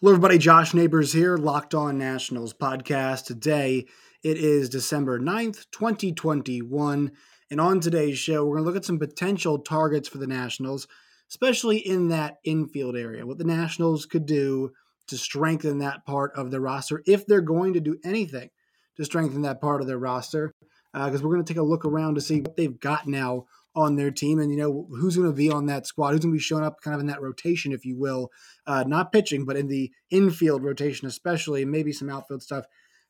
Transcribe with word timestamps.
Hello, 0.00 0.12
everybody. 0.12 0.38
Josh 0.38 0.74
Neighbors 0.74 1.12
here, 1.12 1.36
Locked 1.36 1.74
On 1.74 1.98
Nationals 1.98 2.54
podcast. 2.54 3.24
Today, 3.24 3.88
it 4.22 4.38
is 4.38 4.68
December 4.68 5.18
9th, 5.18 5.66
2021. 5.72 7.10
And 7.50 7.60
on 7.60 7.80
today's 7.80 8.16
show, 8.16 8.44
we're 8.44 8.58
going 8.58 8.64
to 8.64 8.70
look 8.70 8.76
at 8.76 8.84
some 8.84 9.00
potential 9.00 9.58
targets 9.58 10.08
for 10.08 10.18
the 10.18 10.28
Nationals, 10.28 10.86
especially 11.28 11.78
in 11.78 12.06
that 12.10 12.36
infield 12.44 12.96
area, 12.96 13.26
what 13.26 13.38
the 13.38 13.44
Nationals 13.44 14.06
could 14.06 14.24
do 14.24 14.70
to 15.08 15.18
strengthen 15.18 15.78
that 15.78 16.06
part 16.06 16.30
of 16.36 16.52
the 16.52 16.60
roster, 16.60 17.02
if 17.04 17.26
they're 17.26 17.40
going 17.40 17.72
to 17.72 17.80
do 17.80 17.98
anything 18.04 18.50
to 18.98 19.04
strengthen 19.04 19.42
that 19.42 19.60
part 19.60 19.80
of 19.80 19.88
their 19.88 19.98
roster. 19.98 20.54
Because 20.94 21.22
uh, 21.22 21.24
we're 21.24 21.34
going 21.34 21.44
to 21.44 21.52
take 21.52 21.60
a 21.60 21.66
look 21.66 21.84
around 21.84 22.14
to 22.14 22.20
see 22.20 22.40
what 22.40 22.56
they've 22.56 22.78
got 22.78 23.08
now 23.08 23.46
on 23.74 23.96
their 23.96 24.10
team 24.10 24.38
and 24.38 24.50
you 24.50 24.56
know 24.56 24.88
who's 24.90 25.16
going 25.16 25.28
to 25.28 25.34
be 25.34 25.50
on 25.50 25.66
that 25.66 25.86
squad 25.86 26.10
who's 26.10 26.20
going 26.20 26.32
to 26.32 26.36
be 26.36 26.42
showing 26.42 26.64
up 26.64 26.80
kind 26.80 26.94
of 26.94 27.00
in 27.00 27.06
that 27.06 27.22
rotation 27.22 27.72
if 27.72 27.84
you 27.84 27.96
will 27.96 28.30
uh, 28.66 28.82
not 28.86 29.12
pitching 29.12 29.44
but 29.44 29.56
in 29.56 29.68
the 29.68 29.90
infield 30.10 30.64
rotation 30.64 31.06
especially 31.06 31.64
maybe 31.64 31.92
some 31.92 32.10
outfield 32.10 32.42
stuff 32.42 32.64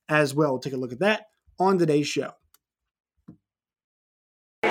as 0.08 0.34
well. 0.34 0.52
We'll 0.52 0.60
take 0.60 0.72
a 0.72 0.76
look 0.76 0.92
at 0.92 1.00
that 1.00 1.26
on 1.58 1.78
today's 1.78 2.08
show. 2.08 2.32
You 4.64 4.70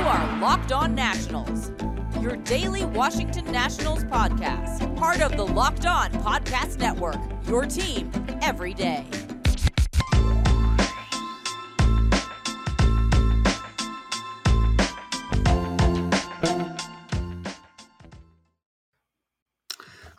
are 0.00 0.40
locked 0.40 0.72
on 0.72 0.94
nationals 0.94 1.72
your 2.20 2.36
daily 2.36 2.84
washington 2.84 3.44
nationals 3.50 4.04
podcast 4.04 4.94
part 4.96 5.20
of 5.20 5.36
the 5.36 5.44
locked 5.44 5.86
on 5.86 6.08
podcast 6.12 6.78
network 6.78 7.16
your 7.48 7.64
team 7.66 8.12
every 8.42 8.72
day 8.72 9.04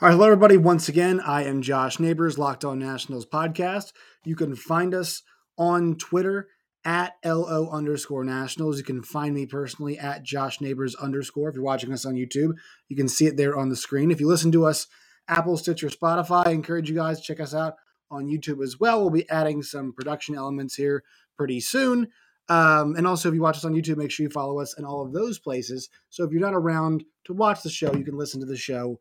All 0.04 0.10
right, 0.10 0.16
hello 0.16 0.26
everybody. 0.26 0.58
Once 0.58 0.90
again, 0.90 1.22
I 1.22 1.46
am 1.46 1.62
Josh 1.62 1.98
Neighbors, 1.98 2.38
Locked 2.38 2.66
On 2.66 2.78
Nationals 2.78 3.26
podcast. 3.26 3.94
You 4.26 4.36
can 4.36 4.54
find 4.54 4.94
us 4.94 5.24
on 5.58 5.96
Twitter 5.96 6.50
at 6.84 7.14
LO 7.24 7.70
underscore 7.70 8.26
nationals. 8.26 8.78
You 8.78 8.84
can 8.84 9.02
find 9.02 9.34
me 9.34 9.46
personally 9.46 9.98
at 9.98 10.24
Josh 10.24 10.60
Neighbors 10.60 10.94
underscore. 10.96 11.48
If 11.48 11.56
you're 11.56 11.64
watching 11.64 11.94
us 11.94 12.04
on 12.06 12.16
YouTube, 12.16 12.52
you 12.90 12.98
can 12.98 13.08
see 13.08 13.28
it 13.28 13.38
there 13.38 13.58
on 13.58 13.70
the 13.70 13.78
screen. 13.78 14.12
If 14.12 14.20
you 14.20 14.28
listen 14.28 14.52
to 14.52 14.66
us, 14.66 14.88
Apple, 15.30 15.56
Stitcher, 15.56 15.88
Spotify, 15.88 16.48
I 16.48 16.52
encourage 16.52 16.90
you 16.90 16.98
guys 16.98 17.22
to 17.22 17.26
check 17.26 17.40
us 17.40 17.54
out 17.54 17.76
on 18.12 18.28
YouTube 18.28 18.62
as 18.62 18.78
well. 18.78 19.00
We'll 19.00 19.10
be 19.10 19.30
adding 19.30 19.64
some 19.64 19.94
production 19.94 20.36
elements 20.36 20.76
here 20.76 21.06
pretty 21.38 21.62
soon. 21.62 22.10
Um, 22.50 22.98
and 22.98 23.08
also, 23.08 23.30
if 23.30 23.36
you 23.36 23.42
watch 23.42 23.56
us 23.56 23.64
on 23.64 23.74
YouTube, 23.74 23.96
make 23.96 24.12
sure 24.12 24.26
you 24.26 24.30
follow 24.30 24.60
us 24.60 24.78
in 24.78 24.84
all 24.84 25.02
of 25.02 25.14
those 25.14 25.40
places. 25.40 25.88
So 26.10 26.26
if 26.26 26.32
you're 26.34 26.42
not 26.42 26.54
around 26.54 27.06
to 27.24 27.34
watch 27.34 27.64
the 27.64 27.70
show, 27.70 27.94
you 27.96 28.04
can 28.04 28.18
listen 28.18 28.42
to 28.42 28.46
the 28.46 28.58
show 28.58 29.00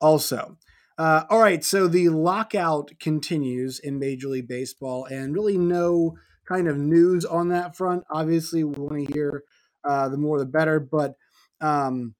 also. 0.00 0.56
Uh, 0.98 1.24
all 1.28 1.40
right, 1.40 1.62
so 1.62 1.86
the 1.86 2.08
lockout 2.08 2.90
continues 2.98 3.78
in 3.78 3.98
Major 3.98 4.28
League 4.28 4.48
Baseball, 4.48 5.04
and 5.04 5.34
really 5.34 5.58
no 5.58 6.16
kind 6.48 6.68
of 6.68 6.78
news 6.78 7.24
on 7.24 7.48
that 7.48 7.76
front. 7.76 8.04
Obviously, 8.10 8.64
we 8.64 8.80
want 8.80 9.06
to 9.06 9.12
hear 9.12 9.42
uh, 9.84 10.08
the 10.08 10.16
more 10.16 10.38
the 10.38 10.46
better, 10.46 10.80
but 10.80 11.14
um, 11.60 12.14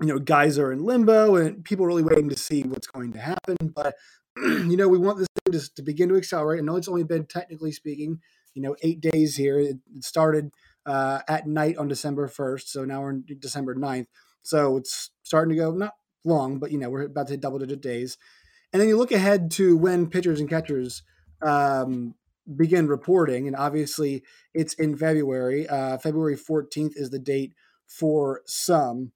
you 0.00 0.08
know, 0.08 0.18
guys 0.18 0.58
are 0.58 0.72
in 0.72 0.84
limbo, 0.84 1.36
and 1.36 1.64
people 1.64 1.86
are 1.86 1.88
really 1.88 2.02
waiting 2.02 2.28
to 2.28 2.36
see 2.36 2.62
what's 2.62 2.86
going 2.86 3.12
to 3.12 3.18
happen. 3.18 3.56
But 3.74 3.94
you 4.36 4.76
know, 4.76 4.88
we 4.88 4.98
want 4.98 5.18
this 5.18 5.28
thing 5.44 5.58
to, 5.58 5.74
to 5.76 5.82
begin 5.82 6.10
to 6.10 6.16
accelerate. 6.16 6.60
I 6.60 6.62
know 6.62 6.76
it's 6.76 6.88
only 6.88 7.04
been 7.04 7.24
technically 7.24 7.72
speaking, 7.72 8.18
you 8.52 8.60
know, 8.60 8.76
eight 8.82 9.00
days 9.00 9.36
here. 9.36 9.58
It, 9.58 9.78
it 9.94 10.04
started 10.04 10.50
uh, 10.84 11.20
at 11.28 11.46
night 11.46 11.78
on 11.78 11.88
December 11.88 12.28
first, 12.28 12.70
so 12.70 12.84
now 12.84 13.00
we're 13.00 13.10
in 13.10 13.24
December 13.38 13.74
9th. 13.74 14.06
So 14.42 14.76
it's 14.76 15.10
starting 15.22 15.56
to 15.56 15.62
go 15.62 15.70
not 15.70 15.92
long, 16.24 16.58
but 16.58 16.70
you 16.70 16.78
know 16.78 16.90
we're 16.90 17.02
about 17.02 17.26
to 17.28 17.34
hit 17.34 17.40
double 17.40 17.58
digit 17.58 17.80
days. 17.80 18.18
And 18.72 18.80
then 18.80 18.88
you 18.88 18.96
look 18.96 19.12
ahead 19.12 19.50
to 19.52 19.76
when 19.76 20.08
pitchers 20.08 20.40
and 20.40 20.48
catchers 20.48 21.02
um, 21.42 22.14
begin 22.56 22.88
reporting, 22.88 23.46
and 23.46 23.56
obviously 23.56 24.22
it's 24.54 24.74
in 24.74 24.96
February. 24.96 25.68
Uh, 25.68 25.98
February 25.98 26.36
14th 26.36 26.92
is 26.96 27.10
the 27.10 27.18
date 27.18 27.54
for 27.86 28.42
some. 28.46 29.12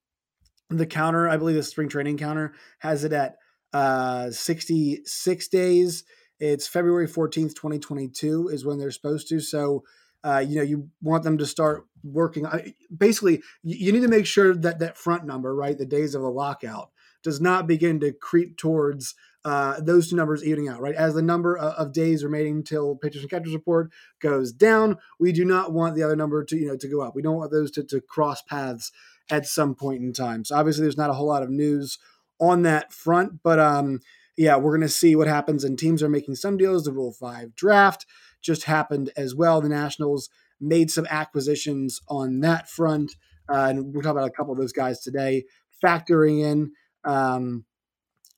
The 0.68 0.86
counter, 0.86 1.28
I 1.28 1.36
believe 1.36 1.56
the 1.56 1.62
spring 1.62 1.88
training 1.88 2.18
counter 2.18 2.52
has 2.80 3.04
it 3.04 3.12
at 3.12 3.36
uh, 3.72 4.30
66 4.30 5.48
days. 5.48 6.04
It's 6.38 6.66
February 6.66 7.08
14th, 7.08 7.54
2022 7.54 8.48
is 8.48 8.64
when 8.64 8.78
they're 8.78 8.90
supposed 8.90 9.28
to. 9.28 9.40
So, 9.40 9.84
uh, 10.24 10.44
you 10.46 10.56
know, 10.56 10.62
you 10.62 10.90
want 11.00 11.22
them 11.24 11.38
to 11.38 11.46
start 11.46 11.86
working. 12.02 12.46
Basically, 12.94 13.42
you 13.62 13.92
need 13.92 14.02
to 14.02 14.08
make 14.08 14.26
sure 14.26 14.54
that 14.54 14.80
that 14.80 14.98
front 14.98 15.24
number, 15.24 15.54
right, 15.54 15.78
the 15.78 15.86
days 15.86 16.14
of 16.14 16.22
the 16.22 16.30
lockout, 16.30 16.90
does 17.26 17.40
not 17.40 17.66
begin 17.66 17.98
to 17.98 18.12
creep 18.12 18.56
towards 18.56 19.16
uh, 19.44 19.80
those 19.80 20.08
two 20.08 20.16
numbers 20.16 20.44
evening 20.44 20.68
out, 20.68 20.80
right? 20.80 20.94
As 20.94 21.14
the 21.14 21.22
number 21.22 21.58
of 21.58 21.92
days 21.92 22.22
remaining 22.22 22.62
till 22.62 22.94
pitchers 22.94 23.22
and 23.22 23.30
catchers 23.30 23.52
report 23.52 23.90
goes 24.20 24.52
down, 24.52 24.96
we 25.18 25.32
do 25.32 25.44
not 25.44 25.72
want 25.72 25.96
the 25.96 26.04
other 26.04 26.14
number 26.14 26.44
to 26.44 26.56
you 26.56 26.68
know 26.68 26.76
to 26.76 26.88
go 26.88 27.00
up. 27.00 27.16
We 27.16 27.22
don't 27.22 27.36
want 27.36 27.50
those 27.50 27.72
to, 27.72 27.82
to 27.82 28.00
cross 28.00 28.42
paths 28.42 28.92
at 29.28 29.44
some 29.44 29.74
point 29.74 30.02
in 30.02 30.12
time. 30.12 30.44
So 30.44 30.56
obviously, 30.56 30.82
there's 30.82 30.96
not 30.96 31.10
a 31.10 31.14
whole 31.14 31.26
lot 31.26 31.42
of 31.42 31.50
news 31.50 31.98
on 32.40 32.62
that 32.62 32.92
front, 32.92 33.42
but 33.42 33.58
um, 33.58 33.98
yeah, 34.36 34.56
we're 34.56 34.76
going 34.76 34.80
to 34.82 34.88
see 34.88 35.16
what 35.16 35.26
happens. 35.26 35.64
And 35.64 35.76
teams 35.76 36.00
are 36.00 36.08
making 36.08 36.36
some 36.36 36.56
deals. 36.56 36.84
The 36.84 36.92
Rule 36.92 37.12
Five 37.12 37.56
draft 37.56 38.06
just 38.40 38.64
happened 38.64 39.10
as 39.16 39.34
well. 39.34 39.60
The 39.60 39.68
Nationals 39.68 40.30
made 40.60 40.92
some 40.92 41.06
acquisitions 41.10 42.00
on 42.08 42.40
that 42.40 42.68
front, 42.68 43.16
uh, 43.48 43.66
and 43.70 43.92
we'll 43.92 44.02
talk 44.02 44.12
about 44.12 44.28
a 44.28 44.32
couple 44.32 44.52
of 44.52 44.60
those 44.60 44.72
guys 44.72 45.00
today. 45.00 45.44
Factoring 45.82 46.40
in 46.40 46.72
um, 47.06 47.64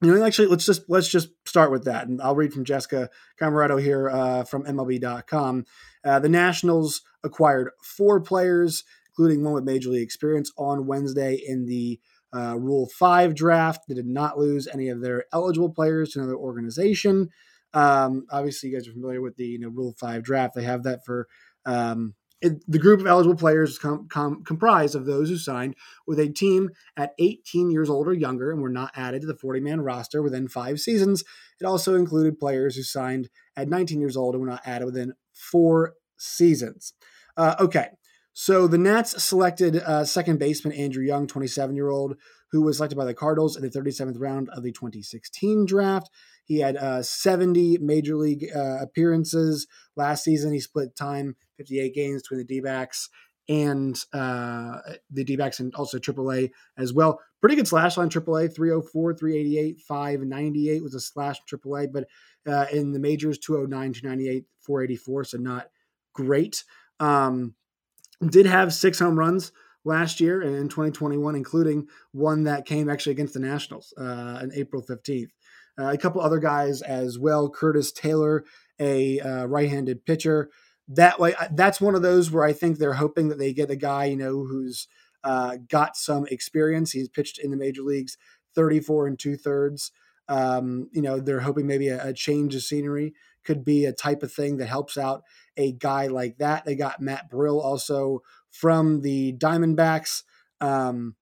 you 0.00 0.14
know, 0.14 0.24
actually, 0.24 0.46
let's 0.46 0.64
just 0.64 0.82
let's 0.88 1.08
just 1.08 1.30
start 1.44 1.72
with 1.72 1.84
that, 1.84 2.06
and 2.06 2.22
I'll 2.22 2.36
read 2.36 2.52
from 2.52 2.64
Jessica 2.64 3.10
Camerato 3.40 3.82
here 3.82 4.08
uh, 4.08 4.44
from 4.44 4.64
MLB.com. 4.64 5.64
Uh, 6.04 6.18
the 6.20 6.28
Nationals 6.28 7.02
acquired 7.24 7.70
four 7.82 8.20
players, 8.20 8.84
including 9.08 9.42
one 9.42 9.54
with 9.54 9.64
major 9.64 9.90
league 9.90 10.04
experience, 10.04 10.52
on 10.56 10.86
Wednesday 10.86 11.34
in 11.44 11.66
the 11.66 11.98
uh, 12.32 12.56
Rule 12.56 12.88
Five 12.96 13.34
draft. 13.34 13.88
They 13.88 13.94
did 13.94 14.06
not 14.06 14.38
lose 14.38 14.68
any 14.68 14.88
of 14.88 15.00
their 15.00 15.24
eligible 15.32 15.70
players 15.70 16.12
to 16.12 16.20
another 16.20 16.36
organization. 16.36 17.30
Um, 17.74 18.26
obviously, 18.30 18.68
you 18.68 18.76
guys 18.76 18.86
are 18.86 18.92
familiar 18.92 19.20
with 19.20 19.36
the 19.36 19.46
you 19.46 19.58
know, 19.58 19.68
Rule 19.68 19.96
Five 19.98 20.22
draft. 20.22 20.54
They 20.54 20.62
have 20.62 20.84
that 20.84 21.04
for 21.04 21.26
um, 21.66 22.14
it, 22.40 22.62
the 22.70 22.78
group 22.78 23.00
of 23.00 23.06
eligible 23.06 23.36
players 23.36 23.78
com, 23.78 24.06
com, 24.08 24.44
comprised 24.44 24.94
of 24.94 25.06
those 25.06 25.28
who 25.28 25.36
signed 25.36 25.74
with 26.06 26.18
a 26.18 26.28
team 26.28 26.70
at 26.96 27.14
18 27.18 27.70
years 27.70 27.90
old 27.90 28.06
or 28.06 28.14
younger 28.14 28.50
and 28.52 28.62
were 28.62 28.68
not 28.68 28.92
added 28.94 29.22
to 29.22 29.26
the 29.26 29.36
40 29.36 29.60
man 29.60 29.80
roster 29.80 30.22
within 30.22 30.48
five 30.48 30.78
seasons. 30.80 31.24
It 31.60 31.64
also 31.64 31.94
included 31.94 32.38
players 32.38 32.76
who 32.76 32.82
signed 32.82 33.28
at 33.56 33.68
19 33.68 34.00
years 34.00 34.16
old 34.16 34.34
and 34.34 34.42
were 34.42 34.50
not 34.50 34.62
added 34.64 34.86
within 34.86 35.14
four 35.32 35.94
seasons. 36.16 36.94
Uh, 37.36 37.56
okay, 37.60 37.88
so 38.32 38.68
the 38.68 38.78
Nats 38.78 39.22
selected 39.22 39.76
uh, 39.76 40.04
second 40.04 40.38
baseman 40.38 40.72
Andrew 40.74 41.04
Young, 41.04 41.26
27 41.26 41.74
year 41.74 41.88
old, 41.88 42.16
who 42.50 42.62
was 42.62 42.76
selected 42.78 42.96
by 42.96 43.04
the 43.04 43.14
Cardinals 43.14 43.56
in 43.56 43.62
the 43.62 43.70
37th 43.70 44.18
round 44.18 44.48
of 44.50 44.62
the 44.62 44.72
2016 44.72 45.66
draft. 45.66 46.10
He 46.44 46.60
had 46.60 46.76
uh, 46.76 47.02
70 47.02 47.78
major 47.78 48.16
league 48.16 48.46
uh, 48.54 48.78
appearances 48.80 49.66
last 49.96 50.24
season. 50.24 50.52
He 50.52 50.60
split 50.60 50.96
time 50.96 51.36
58 51.58 51.94
games 51.94 52.22
between 52.22 52.38
the 52.38 52.44
D 52.44 52.60
backs 52.60 53.10
and 53.48 53.98
uh, 54.12 54.78
the 55.10 55.24
D 55.24 55.36
backs 55.36 55.60
and 55.60 55.74
also 55.74 55.98
AAA 55.98 56.50
as 56.76 56.92
well. 56.92 57.20
Pretty 57.40 57.56
good 57.56 57.68
slash 57.68 57.96
line 57.96 58.08
AAA 58.08 58.54
304, 58.54 59.14
388, 59.14 59.80
598 59.80 60.82
was 60.82 60.94
a 60.94 61.00
slash 61.00 61.40
AAA, 61.50 61.92
but 61.92 62.06
uh, 62.46 62.66
in 62.72 62.92
the 62.92 62.98
majors 62.98 63.38
209, 63.38 63.92
298, 63.92 64.44
484, 64.60 65.24
so 65.24 65.38
not 65.38 65.68
great. 66.14 66.64
Um, 66.98 67.54
did 68.26 68.46
have 68.46 68.74
six 68.74 68.98
home 68.98 69.18
runs 69.18 69.52
last 69.88 70.20
year 70.20 70.40
and 70.40 70.54
in 70.54 70.68
2021, 70.68 71.34
including 71.34 71.88
one 72.12 72.44
that 72.44 72.66
came 72.66 72.88
actually 72.88 73.12
against 73.12 73.34
the 73.34 73.40
Nationals 73.40 73.92
uh, 73.98 74.38
on 74.42 74.52
April 74.54 74.82
15th. 74.82 75.30
Uh, 75.78 75.90
a 75.92 75.98
couple 75.98 76.20
other 76.20 76.38
guys 76.38 76.82
as 76.82 77.18
well. 77.18 77.48
Curtis 77.48 77.92
Taylor, 77.92 78.44
a 78.78 79.20
uh, 79.20 79.44
right-handed 79.46 80.04
pitcher. 80.04 80.50
That 80.88 81.20
way, 81.20 81.34
that's 81.52 81.80
one 81.80 81.94
of 81.94 82.02
those 82.02 82.30
where 82.30 82.44
I 82.44 82.52
think 82.52 82.78
they're 82.78 82.94
hoping 82.94 83.28
that 83.28 83.38
they 83.38 83.52
get 83.52 83.70
a 83.70 83.76
guy 83.76 84.06
you 84.06 84.16
know 84.16 84.44
who's 84.44 84.88
uh, 85.22 85.56
got 85.68 85.96
some 85.96 86.26
experience. 86.26 86.92
He's 86.92 87.08
pitched 87.08 87.38
in 87.38 87.50
the 87.50 87.56
major 87.56 87.82
leagues, 87.82 88.16
34 88.54 89.06
and 89.06 89.18
two 89.18 89.36
thirds. 89.36 89.92
Um, 90.28 90.88
you 90.92 91.00
know, 91.00 91.20
they're 91.20 91.40
hoping 91.40 91.66
maybe 91.66 91.88
a, 91.88 92.08
a, 92.08 92.12
change 92.12 92.54
of 92.54 92.62
scenery 92.62 93.14
could 93.44 93.64
be 93.64 93.86
a 93.86 93.94
type 93.94 94.22
of 94.22 94.30
thing 94.30 94.58
that 94.58 94.66
helps 94.66 94.98
out 94.98 95.22
a 95.56 95.72
guy 95.72 96.06
like 96.08 96.36
that. 96.36 96.66
They 96.66 96.74
got 96.74 97.00
Matt 97.00 97.30
Brill 97.30 97.58
also 97.58 98.20
from 98.50 99.02
the 99.02 99.34
Diamondbacks. 99.34 100.24
Um, 100.60 101.14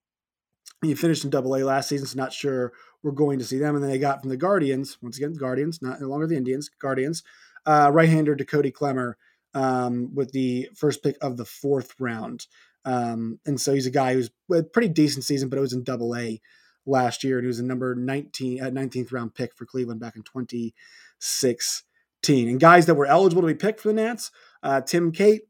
he 0.82 0.94
finished 0.94 1.25
in 1.25 1.31
Double 1.31 1.56
A 1.56 1.64
last 1.64 1.88
season, 1.88 2.06
so 2.06 2.17
not 2.17 2.32
sure 2.32 2.73
we're 3.02 3.12
going 3.12 3.38
to 3.38 3.44
see 3.44 3.58
them. 3.58 3.75
And 3.75 3.82
then 3.82 3.90
they 3.90 3.99
got 3.99 4.20
from 4.20 4.31
the 4.31 4.37
Guardians, 4.37 4.99
once 5.00 5.17
again, 5.17 5.34
Guardians, 5.34 5.81
not 5.81 6.00
no 6.00 6.08
longer 6.08 6.26
the 6.26 6.37
Indians, 6.37 6.70
Guardians, 6.78 7.23
uh, 7.64 7.90
right-hander 7.93 8.37
Cody 8.37 8.70
Clemmer 8.70 9.17
um, 9.55 10.14
with 10.14 10.32
the 10.32 10.69
first 10.75 11.02
pick 11.02 11.17
of 11.20 11.37
the 11.37 11.44
fourth 11.44 11.94
round. 11.99 12.46
Um, 12.84 13.40
and 13.46 13.61
so 13.61 13.75
he's 13.75 13.87
a 13.87 13.90
guy 13.90 14.14
who's 14.14 14.31
a 14.52 14.62
pretty 14.62 14.88
decent 14.88 15.25
season, 15.25 15.49
but 15.49 15.58
it 15.58 15.62
was 15.62 15.72
in 15.72 15.82
double 15.82 16.14
A 16.14 16.40
last 16.84 17.25
year. 17.25 17.38
And 17.38 17.44
he 17.44 17.49
was 17.49 17.58
a 17.58 17.64
number 17.64 17.94
19 17.94 18.61
at 18.61 18.75
19th 18.75 19.12
round 19.12 19.34
pick 19.34 19.55
for 19.55 19.67
Cleveland 19.67 20.00
back 20.00 20.14
in 20.14 20.22
2016. 20.22 22.49
And 22.49 22.61
guys 22.61 22.87
that 22.87 22.94
were 22.94 23.06
eligible 23.06 23.43
to 23.43 23.49
be 23.49 23.55
picked 23.55 23.81
for 23.81 23.88
the 23.88 23.94
Nats, 23.94 24.31
uh, 24.62 24.82
Tim 24.82 25.11
Cate, 25.11 25.49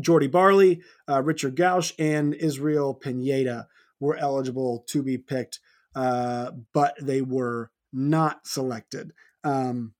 Jordy 0.00 0.26
Barley, 0.26 0.82
uh, 1.08 1.22
Richard 1.22 1.56
Gausch, 1.56 1.92
and 1.98 2.34
Israel 2.34 2.94
Pineda 2.94 3.68
were 3.98 4.16
eligible 4.16 4.84
to 4.88 5.02
be 5.02 5.18
picked, 5.18 5.60
uh, 5.94 6.52
but 6.72 6.96
they 7.00 7.22
were 7.22 7.70
not 7.92 8.46
selected. 8.46 9.12
Um, 9.44 9.94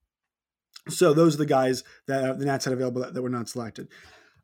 so 0.88 1.12
those 1.12 1.35
are 1.35 1.38
the 1.38 1.47
guys 1.47 1.85
that 2.06 2.38
the 2.38 2.44
Nats 2.44 2.64
had 2.64 2.75
available 2.75 3.02
that, 3.02 3.14
that, 3.14 3.23
were 3.23 3.29
not 3.29 3.49
selected. 3.49 3.88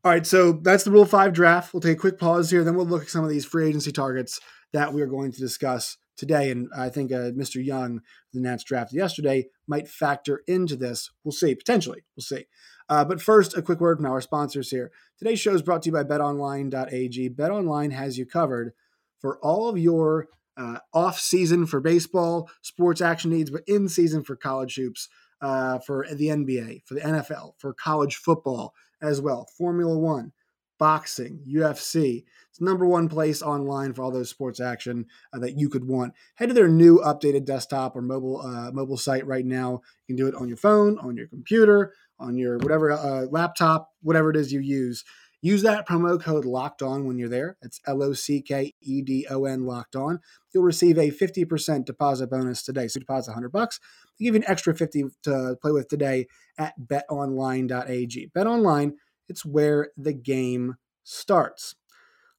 All 0.05 0.13
right, 0.13 0.27
so 0.27 0.53
that's 0.53 0.85
the 0.85 0.91
Rule 0.91 1.07
5 1.07 1.33
draft. 1.33 1.73
We'll 1.73 1.81
take 1.81 1.97
a 1.97 2.01
quick 2.01 2.19
pause 2.19 2.51
here, 2.51 2.63
then 2.63 2.75
we'll 2.75 2.87
look 2.87 3.03
at 3.03 3.09
some 3.09 3.25
of 3.25 3.31
these 3.31 3.45
free 3.45 3.69
agency 3.69 3.93
targets 3.93 4.41
that 4.73 4.93
we 4.93 5.03
are 5.03 5.07
going 5.07 5.33
to 5.33 5.41
discuss 5.41 5.97
today. 6.17 6.51
And 6.51 6.69
I 6.77 6.89
think 6.89 7.13
uh, 7.13 7.31
Mr. 7.33 7.65
Young, 7.65 8.01
the 8.33 8.41
Nats 8.41 8.65
drafted 8.65 8.97
yesterday, 8.97 9.47
might 9.67 9.89
factor 9.89 10.43
into 10.47 10.77
this. 10.77 11.11
We'll 11.25 11.33
see, 11.33 11.55
potentially. 11.55 12.05
We'll 12.17 12.23
see. 12.23 12.47
Uh, 12.89 13.05
but 13.05 13.21
first, 13.21 13.57
a 13.57 13.63
quick 13.63 13.81
word 13.81 13.99
from 13.99 14.07
our 14.07 14.21
sponsors 14.21 14.71
here. 14.71 14.93
Today's 15.19 15.41
show 15.41 15.55
is 15.55 15.63
brought 15.63 15.83
to 15.83 15.89
you 15.89 15.93
by 15.93 16.05
betonline.ag. 16.05 17.31
BetOnline 17.31 17.93
has 17.93 18.17
you 18.17 18.27
covered 18.27 18.73
for 19.21 19.39
all 19.39 19.69
of 19.69 19.79
your 19.79 20.29
uh, 20.57 20.79
off 20.95 21.19
season 21.19 21.67
for 21.67 21.81
baseball, 21.81 22.49
sports 22.63 23.01
action 23.01 23.31
needs, 23.31 23.51
but 23.51 23.63
in 23.67 23.89
season 23.89 24.23
for 24.23 24.37
college 24.37 24.77
hoops, 24.77 25.09
uh, 25.41 25.79
for 25.81 26.07
the 26.13 26.29
NBA, 26.29 26.83
for 26.87 26.95
the 26.95 27.01
NFL, 27.01 27.53
for 27.59 27.75
college 27.75 28.17
football 28.17 28.75
as 29.03 29.21
well, 29.21 29.47
Formula 29.57 29.97
One, 29.99 30.33
boxing, 30.79 31.41
UFC. 31.47 32.25
It's 32.51 32.61
number 32.61 32.87
one 32.87 33.09
place 33.09 33.43
online 33.43 33.93
for 33.93 34.03
all 34.03 34.11
those 34.11 34.31
sports 34.31 34.61
action 34.61 35.07
uh, 35.33 35.39
that 35.41 35.59
you 35.59 35.69
could 35.69 35.87
want. 35.87 36.15
Head 36.37 36.49
to 36.49 36.55
their 36.55 36.69
new 36.69 36.99
updated 37.01 37.45
desktop 37.45 37.97
or 37.97 38.03
mobile 38.03 38.41
uh, 38.41 38.71
mobile 38.73 38.97
site 38.97 39.27
right 39.27 39.45
now. 39.45 39.83
You 40.07 40.15
can 40.15 40.17
do 40.17 40.29
it 40.29 40.35
on 40.35 40.49
your 40.49 40.57
phone, 40.57 40.99
on 40.99 41.17
your 41.17 41.27
computer, 41.27 41.93
on 42.19 42.37
your 42.37 42.59
whatever 42.59 42.93
uh, 42.93 43.27
laptop, 43.31 43.91
whatever 44.03 44.31
it 44.31 44.37
is 44.37 44.53
you 44.53 44.61
use. 44.61 45.05
Use 45.43 45.63
that 45.63 45.87
promo 45.87 46.21
code 46.21 46.45
locked 46.45 46.83
on 46.83 47.07
when 47.07 47.19
you're 47.19 47.29
there. 47.29 47.57
It's 47.63 47.81
L 47.87 48.03
O 48.03 48.15
C 48.15 48.41
K 48.41 48.75
E 48.81 49.03
D 49.03 49.27
O 49.31 49.45
N 49.45 49.65
locked 49.65 49.95
on. 49.95 50.19
You'll 50.53 50.65
receive 50.65 50.99
a 50.99 51.11
50% 51.11 51.85
deposit 51.85 52.31
bonus 52.31 52.63
today. 52.63 52.89
So 52.89 52.99
deposit 52.99 53.33
100 53.33 53.51
bucks. 53.51 53.79
They 54.19 54.25
give 54.25 54.35
you 54.35 54.41
an 54.41 54.49
extra 54.49 54.75
50 54.75 55.05
to 55.25 55.57
play 55.61 55.73
with 55.73 55.89
today 55.89 56.27
at 56.59 56.75
betonline.ag. 56.81 58.31
BetOnline, 58.35 58.93
it's 59.29 59.45
where 59.45 59.91
the 59.97 60.15
game 60.15 60.77
starts. 61.05 61.77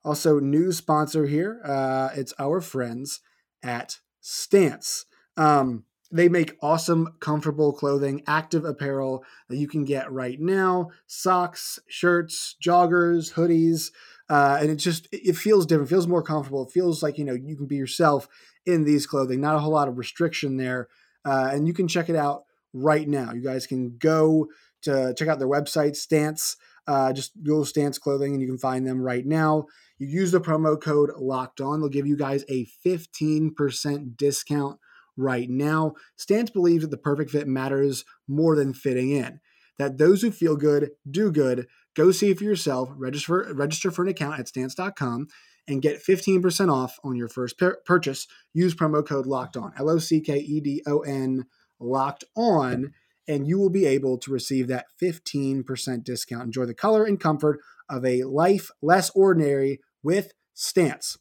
Also, 0.03 0.39
new 0.39 0.71
sponsor 0.71 1.27
here. 1.27 1.61
Uh, 1.63 2.09
it's 2.15 2.33
our 2.39 2.61
friends 2.61 3.21
at 3.61 3.99
Stance. 4.21 5.05
Um, 5.35 5.83
they 6.11 6.29
make 6.29 6.55
awesome, 6.61 7.15
comfortable 7.19 7.73
clothing, 7.73 8.23
active 8.27 8.63
apparel 8.63 9.23
that 9.49 9.57
you 9.57 9.67
can 9.67 9.83
get 9.83 10.11
right 10.11 10.39
now 10.39 10.89
socks, 11.05 11.79
shirts, 11.87 12.55
joggers, 12.63 13.33
hoodies. 13.33 13.91
Uh, 14.29 14.57
and 14.59 14.69
it 14.69 14.75
just 14.75 15.07
it 15.11 15.35
feels 15.35 15.65
different, 15.65 15.89
feels 15.89 16.07
more 16.07 16.23
comfortable. 16.23 16.65
It 16.65 16.71
feels 16.71 17.01
like 17.01 17.17
you 17.17 17.25
know 17.25 17.33
you 17.33 17.55
can 17.55 17.65
be 17.65 17.77
yourself 17.77 18.27
in 18.65 18.83
these 18.83 19.07
clothing. 19.07 19.39
Not 19.39 19.55
a 19.55 19.59
whole 19.59 19.71
lot 19.71 19.87
of 19.87 19.97
restriction 19.97 20.57
there, 20.57 20.89
uh, 21.25 21.49
and 21.51 21.67
you 21.67 21.73
can 21.73 21.87
check 21.87 22.09
it 22.09 22.15
out 22.15 22.43
right 22.73 23.07
now. 23.07 23.31
You 23.33 23.41
guys 23.41 23.65
can 23.65 23.97
go 23.97 24.47
to 24.83 25.13
check 25.17 25.27
out 25.27 25.39
their 25.39 25.47
website, 25.47 25.95
Stance. 25.95 26.57
Uh, 26.87 27.11
just 27.11 27.33
Google 27.43 27.65
Stance 27.65 27.97
Clothing, 27.97 28.33
and 28.33 28.41
you 28.41 28.47
can 28.47 28.57
find 28.57 28.87
them 28.87 29.01
right 29.01 29.25
now. 29.25 29.65
You 29.97 30.07
use 30.07 30.31
the 30.31 30.39
promo 30.39 30.79
code 30.81 31.11
Locked 31.17 31.59
On; 31.59 31.79
they'll 31.79 31.89
give 31.89 32.07
you 32.07 32.17
guys 32.17 32.43
a 32.49 32.65
fifteen 32.65 33.53
percent 33.53 34.17
discount 34.17 34.79
right 35.17 35.49
now. 35.49 35.93
Stance 36.15 36.51
believes 36.51 36.83
that 36.83 36.91
the 36.91 36.97
perfect 36.97 37.31
fit 37.31 37.47
matters 37.47 38.05
more 38.27 38.55
than 38.55 38.73
fitting 38.73 39.11
in. 39.11 39.39
That 39.77 39.97
those 39.97 40.21
who 40.21 40.31
feel 40.31 40.55
good 40.55 40.91
do 41.09 41.31
good. 41.31 41.67
Go 41.95 42.11
see 42.11 42.33
for 42.33 42.43
yourself. 42.43 42.89
Register 42.95 43.51
register 43.53 43.91
for 43.91 44.03
an 44.03 44.09
account 44.09 44.39
at 44.39 44.47
stance.com 44.47 45.27
and 45.67 45.81
get 45.81 46.03
15% 46.03 46.71
off 46.71 46.97
on 47.03 47.15
your 47.15 47.27
first 47.27 47.61
purchase. 47.85 48.27
Use 48.53 48.73
promo 48.73 49.05
code 49.05 49.25
locked 49.25 49.57
on. 49.57 49.73
L 49.77 49.89
O 49.89 49.97
C 49.97 50.21
K 50.21 50.37
E 50.37 50.61
D 50.61 50.81
O 50.87 50.99
N 50.99 51.45
locked 51.79 52.23
on 52.35 52.93
and 53.27 53.47
you 53.47 53.59
will 53.59 53.69
be 53.69 53.85
able 53.85 54.17
to 54.17 54.31
receive 54.31 54.67
that 54.67 54.85
15% 55.01 56.03
discount. 56.03 56.43
Enjoy 56.43 56.65
the 56.65 56.73
color 56.73 57.03
and 57.03 57.19
comfort 57.19 57.59
of 57.89 58.05
a 58.05 58.23
life 58.23 58.71
less 58.81 59.09
ordinary 59.11 59.79
with 60.01 60.33
Stance. 60.53 61.17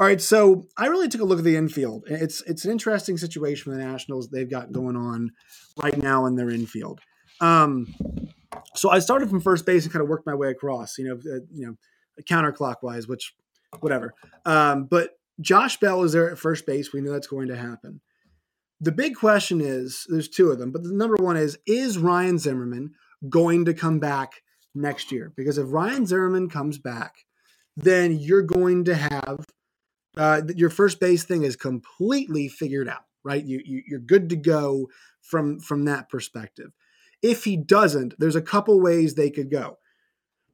All 0.00 0.06
right, 0.06 0.20
so 0.20 0.66
I 0.76 0.86
really 0.86 1.08
took 1.08 1.20
a 1.20 1.24
look 1.24 1.38
at 1.38 1.44
the 1.44 1.56
infield. 1.56 2.04
It's 2.06 2.40
it's 2.42 2.64
an 2.64 2.70
interesting 2.70 3.18
situation 3.18 3.64
for 3.64 3.76
the 3.76 3.84
Nationals 3.84 4.28
they've 4.28 4.50
got 4.50 4.72
going 4.72 4.96
on 4.96 5.32
right 5.82 5.96
now 5.96 6.26
in 6.26 6.34
their 6.34 6.50
infield. 6.50 7.00
Um, 7.40 7.94
so 8.74 8.90
I 8.90 8.98
started 8.98 9.28
from 9.28 9.40
first 9.40 9.66
base 9.66 9.84
and 9.84 9.92
kind 9.92 10.02
of 10.02 10.08
worked 10.08 10.26
my 10.26 10.34
way 10.34 10.50
across, 10.50 10.98
you 10.98 11.04
know, 11.04 11.14
uh, 11.14 11.40
you 11.52 11.66
know, 11.66 11.76
counterclockwise, 12.22 13.08
which 13.08 13.34
whatever. 13.80 14.14
Um, 14.44 14.84
but 14.84 15.18
Josh 15.40 15.78
Bell 15.78 16.02
is 16.04 16.12
there 16.12 16.30
at 16.30 16.38
first 16.38 16.66
base. 16.66 16.92
We 16.92 17.00
know 17.00 17.12
that's 17.12 17.26
going 17.26 17.48
to 17.48 17.56
happen. 17.56 18.00
The 18.80 18.92
big 18.92 19.14
question 19.14 19.60
is 19.60 20.06
there's 20.08 20.28
two 20.28 20.50
of 20.50 20.58
them, 20.58 20.72
but 20.72 20.82
the 20.82 20.92
number 20.92 21.16
one 21.16 21.36
is 21.36 21.58
is 21.66 21.98
Ryan 21.98 22.38
Zimmerman 22.38 22.94
going 23.28 23.64
to 23.66 23.74
come 23.74 23.98
back 24.00 24.42
next 24.74 25.12
year? 25.12 25.32
Because 25.36 25.58
if 25.58 25.66
Ryan 25.70 26.06
Zimmerman 26.06 26.48
comes 26.48 26.78
back, 26.78 27.24
then 27.76 28.18
you're 28.18 28.42
going 28.42 28.84
to 28.84 28.94
have 28.94 29.46
uh, 30.16 30.42
your 30.54 30.70
first 30.70 31.00
base 31.00 31.24
thing 31.24 31.42
is 31.42 31.56
completely 31.56 32.48
figured 32.48 32.88
out, 32.88 33.04
right? 33.24 33.44
You, 33.44 33.60
you 33.64 33.82
you're 33.86 34.00
good 34.00 34.28
to 34.30 34.36
go 34.36 34.88
from 35.20 35.60
from 35.60 35.84
that 35.84 36.08
perspective. 36.08 36.72
If 37.22 37.44
he 37.44 37.56
doesn't, 37.56 38.14
there's 38.18 38.36
a 38.36 38.42
couple 38.42 38.80
ways 38.80 39.14
they 39.14 39.30
could 39.30 39.50
go. 39.50 39.78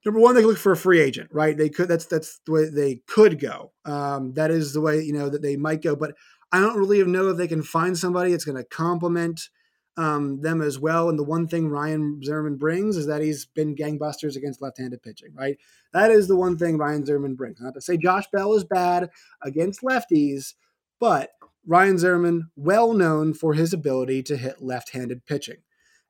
Number 0.04 0.20
one, 0.20 0.34
they 0.34 0.42
could 0.42 0.48
look 0.48 0.58
for 0.58 0.72
a 0.72 0.76
free 0.76 1.00
agent, 1.00 1.30
right? 1.32 1.56
They 1.56 1.68
could. 1.68 1.88
That's 1.88 2.06
that's 2.06 2.40
the 2.46 2.52
way 2.52 2.68
they 2.68 3.02
could 3.06 3.40
go. 3.40 3.72
Um, 3.84 4.32
that 4.34 4.50
is 4.50 4.72
the 4.72 4.80
way 4.80 5.00
you 5.00 5.12
know 5.12 5.28
that 5.28 5.42
they 5.42 5.56
might 5.56 5.82
go. 5.82 5.96
But 5.96 6.14
I 6.52 6.60
don't 6.60 6.78
really 6.78 7.02
know 7.04 7.28
if 7.28 7.36
they 7.36 7.48
can 7.48 7.62
find 7.62 7.98
somebody 7.98 8.30
that's 8.30 8.44
going 8.44 8.56
to 8.56 8.64
complement 8.64 9.48
um, 9.98 10.40
them 10.42 10.62
as 10.62 10.78
well. 10.78 11.08
And 11.08 11.18
the 11.18 11.24
one 11.24 11.48
thing 11.48 11.68
Ryan 11.68 12.22
Zimmerman 12.22 12.56
brings 12.56 12.96
is 12.96 13.06
that 13.08 13.20
he's 13.20 13.46
been 13.46 13.74
gangbusters 13.74 14.36
against 14.36 14.62
left-handed 14.62 15.02
pitching, 15.02 15.34
right? 15.34 15.58
That 15.92 16.12
is 16.12 16.28
the 16.28 16.36
one 16.36 16.56
thing 16.56 16.78
Ryan 16.78 17.04
Zimmerman 17.04 17.34
brings. 17.34 17.60
Not 17.60 17.74
to 17.74 17.80
say 17.80 17.96
Josh 17.96 18.26
Bell 18.32 18.54
is 18.54 18.62
bad 18.62 19.10
against 19.42 19.82
lefties, 19.82 20.54
but 21.00 21.30
Ryan 21.66 21.98
Zimmerman, 21.98 22.50
well 22.54 22.92
known 22.92 23.34
for 23.34 23.54
his 23.54 23.72
ability 23.72 24.22
to 24.24 24.36
hit 24.36 24.62
left-handed 24.62 25.26
pitching. 25.26 25.58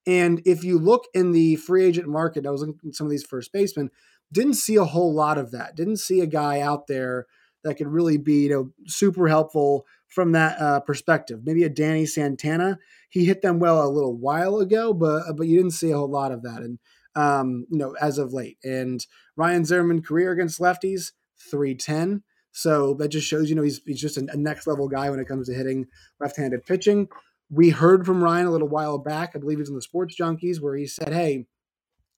And 0.07 0.43
if 0.45 0.63
you 0.63 0.79
look 0.79 1.05
in 1.15 1.33
the 1.33 1.57
free 1.57 1.85
agent 1.87 2.09
market, 2.09 2.47
I 2.47 2.51
was 2.51 2.61
looking 2.61 2.91
at 2.91 2.95
some 2.95 3.07
of 3.07 3.11
these 3.11 3.25
first 3.25 3.53
basemen, 3.53 3.91
didn't 4.31 4.55
see 4.55 4.77
a 4.77 4.85
whole 4.85 5.15
lot 5.15 5.39
of 5.39 5.51
that. 5.53 5.75
Didn't 5.75 5.97
see 5.97 6.21
a 6.21 6.27
guy 6.27 6.61
out 6.61 6.89
there 6.89 7.27
that 7.65 7.77
could 7.77 7.89
really 7.89 8.19
be, 8.19 8.45
you 8.45 8.51
know, 8.51 8.71
super 8.87 9.29
helpful 9.29 9.87
from 10.09 10.33
that 10.33 10.61
uh, 10.61 10.81
perspective. 10.81 11.41
Maybe 11.45 11.65
a 11.65 11.69
Danny 11.69 12.07
Santana. 12.07 12.79
He 13.11 13.25
hit 13.25 13.43
them 13.43 13.61
well 13.61 13.87
a 13.87 13.89
little 13.89 14.17
while 14.17 14.59
ago, 14.59 14.93
but 14.93 15.23
uh, 15.29 15.33
but 15.35 15.47
you 15.47 15.57
didn't 15.57 15.73
see 15.73 15.91
a 15.91 15.97
whole 15.97 16.11
lot 16.11 16.33
of 16.33 16.43
that, 16.43 16.63
and 16.63 16.79
um, 17.15 17.67
you 17.71 17.79
know, 17.79 17.95
as 18.01 18.19
of 18.19 18.33
late. 18.33 18.59
And 18.65 19.05
Ryan 19.37 19.65
Zimmerman 19.65 20.03
career 20.03 20.33
against 20.33 20.61
lefties 20.61 21.13
three 21.51 21.75
ten. 21.75 22.23
So 22.53 22.95
that 22.95 23.09
just 23.09 23.27
shows, 23.27 23.49
you 23.49 23.57
know, 23.57 23.63
he's 23.63 23.81
he's 23.87 24.01
just 24.01 24.17
a, 24.17 24.37
next 24.37 24.67
level 24.67 24.89
guy 24.89 25.11
when 25.11 25.21
it 25.21 25.29
comes 25.29 25.47
to 25.47 25.55
hitting 25.55 25.87
left-handed 26.19 26.65
pitching. 26.65 27.09
We 27.51 27.71
heard 27.71 28.05
from 28.05 28.23
Ryan 28.23 28.47
a 28.47 28.51
little 28.51 28.69
while 28.69 28.99
back, 28.99 29.33
I 29.35 29.39
believe 29.39 29.59
he's 29.59 29.69
in 29.69 29.75
the 29.75 29.83
Sports 29.83 30.17
Junkies, 30.21 30.61
where 30.61 30.75
he 30.75 30.87
said, 30.87 31.13
"Hey, 31.13 31.47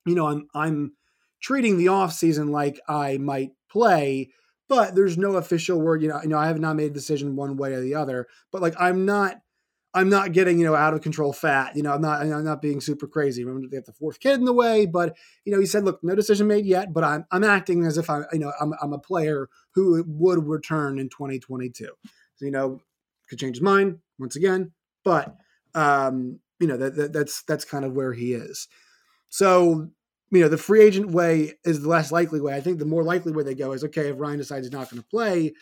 you 0.06 0.14
know, 0.14 0.26
I'm 0.26 0.48
I'm 0.54 0.92
treating 1.42 1.76
the 1.76 1.88
off 1.88 2.12
season 2.12 2.48
like 2.52 2.80
I 2.88 3.18
might 3.18 3.50
play." 3.70 4.30
But 4.70 4.94
there's 4.94 5.18
no 5.18 5.34
official 5.34 5.80
word. 5.80 6.00
You 6.00 6.08
know, 6.08 6.22
you 6.22 6.28
know, 6.28 6.38
I 6.38 6.46
have 6.46 6.60
not 6.60 6.76
made 6.76 6.92
a 6.92 6.94
decision 6.94 7.34
one 7.34 7.56
way 7.56 7.74
or 7.74 7.80
the 7.80 7.96
other. 7.96 8.28
But 8.52 8.62
like, 8.62 8.74
I'm 8.78 9.04
not, 9.04 9.42
I'm 9.92 10.08
not 10.08 10.30
getting 10.30 10.60
you 10.60 10.64
know 10.64 10.76
out 10.76 10.94
of 10.94 11.02
control 11.02 11.32
fat. 11.32 11.76
You 11.76 11.82
know, 11.82 11.92
I'm 11.92 12.00
not, 12.00 12.22
I'm 12.22 12.44
not 12.44 12.62
being 12.62 12.80
super 12.80 13.08
crazy. 13.08 13.44
Remember, 13.44 13.66
they 13.68 13.76
have 13.76 13.84
the 13.84 13.92
fourth 13.92 14.20
kid 14.20 14.38
in 14.38 14.44
the 14.44 14.52
way, 14.52 14.86
but 14.86 15.16
you 15.44 15.52
know, 15.52 15.58
he 15.58 15.66
said, 15.66 15.84
look, 15.84 15.98
no 16.04 16.14
decision 16.14 16.46
made 16.46 16.64
yet, 16.64 16.92
but 16.92 17.02
I'm, 17.02 17.26
I'm 17.32 17.42
acting 17.42 17.84
as 17.84 17.98
if 17.98 18.08
I'm, 18.08 18.24
you 18.32 18.38
know, 18.38 18.52
I'm, 18.60 18.72
I'm 18.80 18.92
a 18.92 18.98
player 18.98 19.48
who 19.74 20.04
would 20.06 20.46
return 20.46 21.00
in 21.00 21.08
2022. 21.08 21.86
So, 22.36 22.44
you 22.44 22.52
know, 22.52 22.80
could 23.28 23.40
change 23.40 23.56
his 23.56 23.62
mind 23.62 23.98
once 24.20 24.36
again, 24.36 24.70
but 25.04 25.34
um, 25.74 26.38
you 26.60 26.68
know, 26.68 26.76
that, 26.76 26.94
that 26.94 27.12
that's 27.12 27.42
that's 27.42 27.64
kind 27.64 27.84
of 27.84 27.94
where 27.94 28.12
he 28.12 28.34
is. 28.34 28.68
So 29.30 29.88
you 30.30 30.40
know, 30.40 30.48
the 30.48 30.58
free 30.58 30.82
agent 30.82 31.10
way 31.10 31.54
is 31.64 31.82
the 31.82 31.88
less 31.88 32.12
likely 32.12 32.40
way. 32.40 32.54
I 32.54 32.60
think 32.60 32.78
the 32.78 32.84
more 32.84 33.02
likely 33.02 33.32
way 33.32 33.42
they 33.42 33.54
go 33.54 33.72
is 33.72 33.84
okay, 33.84 34.08
if 34.08 34.18
Ryan 34.18 34.38
decides 34.38 34.66
he's 34.66 34.72
not 34.72 34.90
going 34.90 35.02
to 35.02 35.08
play, 35.08 35.52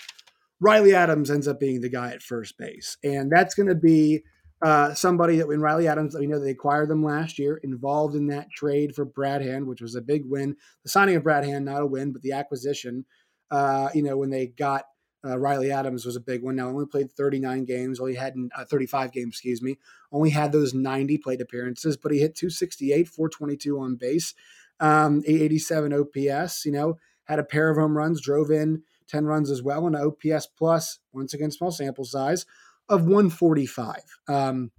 Riley 0.60 0.94
Adams 0.94 1.30
ends 1.30 1.48
up 1.48 1.60
being 1.60 1.80
the 1.80 1.88
guy 1.88 2.10
at 2.10 2.22
first 2.22 2.58
base. 2.58 2.96
And 3.02 3.30
that's 3.30 3.54
going 3.54 3.68
to 3.68 3.74
be 3.74 4.22
uh, 4.60 4.92
somebody 4.94 5.36
that 5.36 5.48
when 5.48 5.60
Riley 5.60 5.88
Adams, 5.88 6.16
we 6.18 6.26
know 6.26 6.38
they 6.38 6.50
acquired 6.50 6.90
them 6.90 7.04
last 7.04 7.38
year, 7.38 7.60
involved 7.62 8.14
in 8.16 8.26
that 8.26 8.50
trade 8.50 8.94
for 8.94 9.04
Brad 9.04 9.40
Hand, 9.40 9.66
which 9.66 9.80
was 9.80 9.94
a 9.94 10.02
big 10.02 10.22
win. 10.26 10.56
The 10.82 10.90
signing 10.90 11.16
of 11.16 11.22
Brad 11.22 11.44
Hand, 11.44 11.64
not 11.64 11.82
a 11.82 11.86
win, 11.86 12.12
but 12.12 12.22
the 12.22 12.32
acquisition 12.32 13.04
uh, 13.50 13.88
you 13.94 14.02
know, 14.02 14.16
when 14.16 14.30
they 14.30 14.46
got 14.46 14.84
uh, 15.24 15.38
Riley 15.38 15.72
Adams 15.72 16.06
was 16.06 16.16
a 16.16 16.20
big 16.20 16.42
one. 16.42 16.56
Now 16.56 16.68
only 16.68 16.86
played 16.86 17.10
39 17.10 17.64
games, 17.64 17.98
only 17.98 18.14
had 18.14 18.34
uh, 18.56 18.64
35 18.64 19.12
games, 19.12 19.34
excuse 19.34 19.60
me. 19.60 19.78
Only 20.12 20.30
had 20.30 20.52
those 20.52 20.74
90 20.74 21.18
plate 21.18 21.40
appearances, 21.40 21.96
but 21.96 22.12
he 22.12 22.20
hit 22.20 22.36
268, 22.36 23.08
422 23.08 23.80
on 23.80 23.96
base, 23.96 24.34
um, 24.80 25.22
887 25.26 25.92
OPS. 25.92 26.64
You 26.64 26.72
know, 26.72 26.98
had 27.24 27.38
a 27.38 27.44
pair 27.44 27.70
of 27.70 27.76
home 27.76 27.96
runs, 27.96 28.20
drove 28.20 28.50
in 28.50 28.82
10 29.08 29.26
runs 29.26 29.50
as 29.50 29.62
well, 29.62 29.86
and 29.86 29.96
an 29.96 30.02
OPS 30.02 30.46
plus, 30.46 30.98
once 31.12 31.34
again, 31.34 31.50
small 31.50 31.70
sample 31.70 32.04
size 32.04 32.46
of 32.88 33.02
145. 33.02 34.02
Um, 34.28 34.70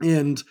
and 0.00 0.42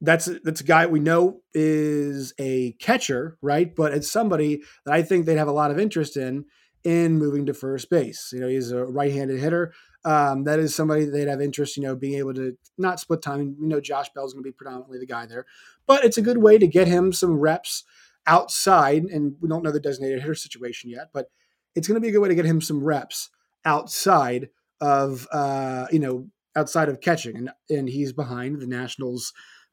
that's 0.00 0.28
that's 0.44 0.60
a 0.60 0.64
guy 0.64 0.86
we 0.86 1.00
know 1.00 1.40
is 1.52 2.34
a 2.38 2.72
catcher, 2.72 3.38
right? 3.40 3.74
But 3.74 3.94
it's 3.94 4.10
somebody 4.10 4.62
that 4.84 4.94
I 4.94 5.02
think 5.02 5.26
they'd 5.26 5.38
have 5.38 5.48
a 5.48 5.52
lot 5.52 5.70
of 5.70 5.78
interest 5.78 6.16
in 6.16 6.44
in 6.84 7.18
moving 7.18 7.46
to 7.46 7.54
first 7.54 7.88
base. 7.88 8.30
You 8.32 8.40
know, 8.40 8.48
he's 8.48 8.70
a 8.70 8.84
right-handed 8.84 9.40
hitter. 9.40 9.72
Um, 10.04 10.44
that 10.44 10.58
is 10.58 10.74
somebody 10.74 11.06
they'd 11.06 11.28
have 11.28 11.40
interest, 11.40 11.78
you 11.78 11.82
know, 11.82 11.96
being 11.96 12.18
able 12.18 12.34
to 12.34 12.58
not 12.76 13.00
split 13.00 13.22
time. 13.22 13.56
You 13.58 13.68
know, 13.68 13.80
Josh 13.80 14.10
Bell's 14.14 14.34
going 14.34 14.44
to 14.44 14.48
be 14.48 14.52
predominantly 14.52 14.98
the 14.98 15.06
guy 15.06 15.24
there, 15.24 15.46
but 15.86 16.04
it's 16.04 16.18
a 16.18 16.22
good 16.22 16.38
way 16.38 16.58
to 16.58 16.66
get 16.66 16.86
him 16.86 17.12
some 17.12 17.40
reps 17.40 17.84
outside. 18.26 19.04
And 19.04 19.34
we 19.40 19.48
don't 19.48 19.62
know 19.62 19.72
the 19.72 19.80
designated 19.80 20.20
hitter 20.20 20.34
situation 20.34 20.90
yet, 20.90 21.10
but 21.12 21.26
it's 21.74 21.88
going 21.88 21.96
to 21.96 22.00
be 22.00 22.08
a 22.08 22.12
good 22.12 22.20
way 22.20 22.28
to 22.28 22.34
get 22.34 22.44
him 22.44 22.60
some 22.60 22.82
reps 22.82 23.30
outside 23.64 24.48
of, 24.80 25.26
uh, 25.32 25.86
you 25.90 25.98
know, 25.98 26.28
outside 26.56 26.88
of 26.88 27.00
catching. 27.00 27.36
And 27.36 27.50
and 27.70 27.88
he's 27.88 28.12
behind 28.12 28.60
the 28.60 28.66
Nationals 28.66 29.32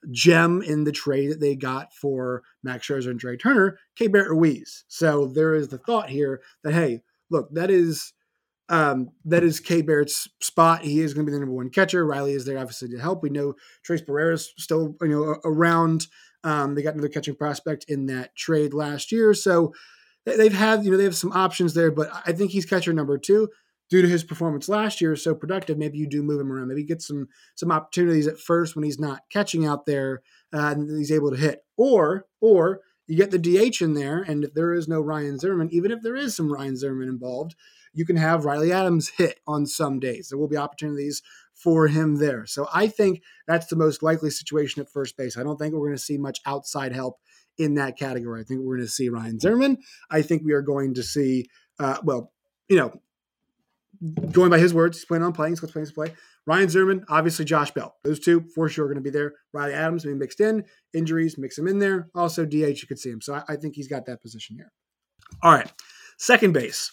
gem 0.10 0.62
in 0.62 0.84
the 0.84 0.92
trade 0.92 1.32
that 1.32 1.40
they 1.40 1.56
got 1.56 1.94
for 1.94 2.44
Max 2.64 2.88
Scherzer 2.88 3.12
and 3.12 3.20
Trea 3.20 3.38
Turner, 3.38 3.78
Keibert 4.00 4.30
Ruiz. 4.30 4.84
So 4.88 5.28
there 5.28 5.54
is 5.54 5.68
the 5.68 5.78
thought 5.78 6.10
here 6.10 6.42
that 6.64 6.74
hey, 6.74 7.04
look, 7.30 7.50
that 7.54 7.70
is 7.70 8.14
um, 8.70 9.10
that 9.26 9.44
is 9.44 9.60
Keibert's 9.60 10.30
spot. 10.42 10.84
He 10.84 11.02
is 11.02 11.14
going 11.14 11.26
to 11.26 11.30
be 11.30 11.34
the 11.34 11.40
number 11.40 11.54
one 11.54 11.70
catcher. 11.70 12.06
Riley 12.06 12.34
is 12.34 12.46
there 12.46 12.58
obviously 12.58 12.88
to 12.90 13.00
help. 13.00 13.22
We 13.22 13.30
know 13.30 13.54
Tres 13.84 14.02
is 14.08 14.54
still 14.58 14.96
you 15.02 15.08
know 15.08 15.40
around. 15.44 16.08
Um, 16.44 16.76
they 16.76 16.82
got 16.82 16.94
another 16.94 17.10
catching 17.10 17.36
prospect 17.36 17.86
in 17.88 18.08
that 18.08 18.36
trade 18.36 18.74
last 18.74 19.12
year, 19.12 19.34
so 19.34 19.74
they've 20.26 20.54
had 20.54 20.84
you 20.84 20.92
know 20.92 20.98
they 20.98 21.04
have 21.04 21.16
some 21.16 21.32
options 21.32 21.74
there. 21.74 21.92
But 21.92 22.10
I 22.26 22.32
think 22.32 22.52
he's 22.52 22.66
catcher 22.66 22.94
number 22.94 23.18
two 23.18 23.50
due 23.92 24.02
to 24.02 24.08
his 24.08 24.24
performance 24.24 24.70
last 24.70 25.02
year 25.02 25.16
so 25.18 25.36
productive, 25.36 25.78
maybe 25.78 25.98
you 25.98 26.08
do 26.08 26.24
move 26.24 26.40
him 26.40 26.52
around. 26.52 26.70
Maybe 26.70 26.84
get 26.84 27.02
some 27.02 27.28
some 27.56 27.72
opportunities 27.72 28.26
at 28.26 28.40
first 28.40 28.76
when 28.76 28.84
he's 28.84 29.00
not 29.00 29.22
catching 29.30 29.66
out 29.66 29.86
there 29.86 30.22
uh, 30.54 30.74
and 30.76 30.98
he's 30.98 31.12
able 31.12 31.30
to 31.32 31.38
hit. 31.38 31.60
Or 31.78 32.26
or 32.40 32.80
you 33.08 33.18
get 33.18 33.32
the 33.32 33.38
DH 33.38 33.82
in 33.82 33.94
there, 33.94 34.22
and 34.22 34.46
if 34.46 34.54
there 34.54 34.74
is 34.74 34.88
no 34.88 35.02
Ryan 35.02 35.38
Zimmerman, 35.38 35.70
even 35.72 35.92
if 35.92 36.02
there 36.02 36.16
is 36.16 36.36
some 36.36 36.52
Ryan 36.52 36.78
Zimmerman 36.78 37.10
involved, 37.10 37.56
you 37.94 38.06
can 38.06 38.16
have 38.16 38.46
Riley 38.46 38.72
Adams 38.72 39.10
hit 39.18 39.42
on 39.46 39.66
some 39.66 40.00
days. 40.00 40.30
There 40.30 40.38
will 40.40 40.48
be 40.48 40.58
opportunities 40.58 41.22
for 41.54 41.88
him 41.88 42.16
there. 42.16 42.46
So 42.46 42.68
I 42.74 42.88
think 42.88 43.22
that's 43.48 43.68
the 43.68 43.76
most 43.76 44.02
likely 44.02 44.30
situation 44.30 44.82
at 44.82 44.90
first 44.90 45.18
base. 45.18 45.38
I 45.38 45.44
don't 45.44 45.58
think 45.58 45.74
we're 45.74 45.88
going 45.88 45.98
to 45.98 46.04
see 46.04 46.18
much 46.18 46.40
outside 46.46 46.94
help 46.94 47.18
in 47.58 47.76
that 47.76 47.98
category. 47.98 48.42
I 48.42 48.44
think 48.44 48.62
we're 48.62 48.78
going 48.78 48.88
to 48.88 48.92
see 48.92 49.10
Ryan 49.10 49.40
Zimmerman. 49.40 49.78
I 50.10 50.22
think 50.22 50.44
we 50.44 50.54
are 50.54 50.62
going 50.62 50.96
to 50.96 51.04
see, 51.04 51.46
uh, 51.80 51.98
well, 52.04 52.32
you 52.68 52.78
know, 52.78 52.94
going 54.32 54.50
by 54.50 54.60
his 54.60 54.74
words, 54.74 54.98
he's 54.98 55.06
planning 55.06 55.26
on 55.26 55.34
playing. 55.34 55.52
He's 55.52 55.60
going 55.60 55.86
to 55.86 55.94
play. 55.94 56.14
Ryan 56.48 56.70
Zimmerman, 56.70 57.06
obviously 57.08 57.46
Josh 57.46 57.72
Bell. 57.72 57.96
Those 58.04 58.20
two 58.20 58.46
for 58.56 58.68
sure 58.68 58.86
are 58.86 58.88
going 58.88 58.96
to 58.96 59.02
be 59.02 59.12
there. 59.12 59.34
Riley 59.54 59.74
Adams 59.74 60.04
being 60.04 60.18
mixed 60.18 60.40
in. 60.40 60.64
Injuries 60.94 61.38
mix 61.38 61.58
him 61.58 61.68
in 61.68 61.80
there. 61.80 62.10
Also 62.16 62.46
DH, 62.46 62.82
you 62.82 62.88
could 62.88 63.00
see 63.00 63.12
him. 63.12 63.22
So 63.22 63.36
I, 63.36 63.44
I 63.50 63.56
think 63.58 63.76
he's 63.76 63.88
got 63.88 64.06
that 64.08 64.22
position 64.22 64.56
here. 64.56 64.72
All 65.44 65.52
right, 65.52 65.72
second 66.18 66.54
base. 66.54 66.92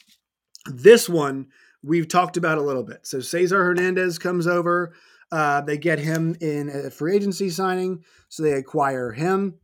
This 0.66 1.08
one 1.08 1.46
we've 1.88 2.08
talked 2.08 2.36
about 2.36 2.58
a 2.58 2.62
little 2.62 2.84
bit. 2.84 3.06
So 3.06 3.20
Cesar 3.20 3.64
Hernandez 3.64 4.18
comes 4.18 4.46
over. 4.46 4.94
Uh, 5.30 5.60
they 5.60 5.76
get 5.76 5.98
him 5.98 6.36
in 6.40 6.68
a 6.68 6.90
free 6.90 7.16
agency 7.16 7.50
signing, 7.50 8.04
so 8.28 8.42
they 8.42 8.52
acquire 8.52 9.12
him. 9.12 9.54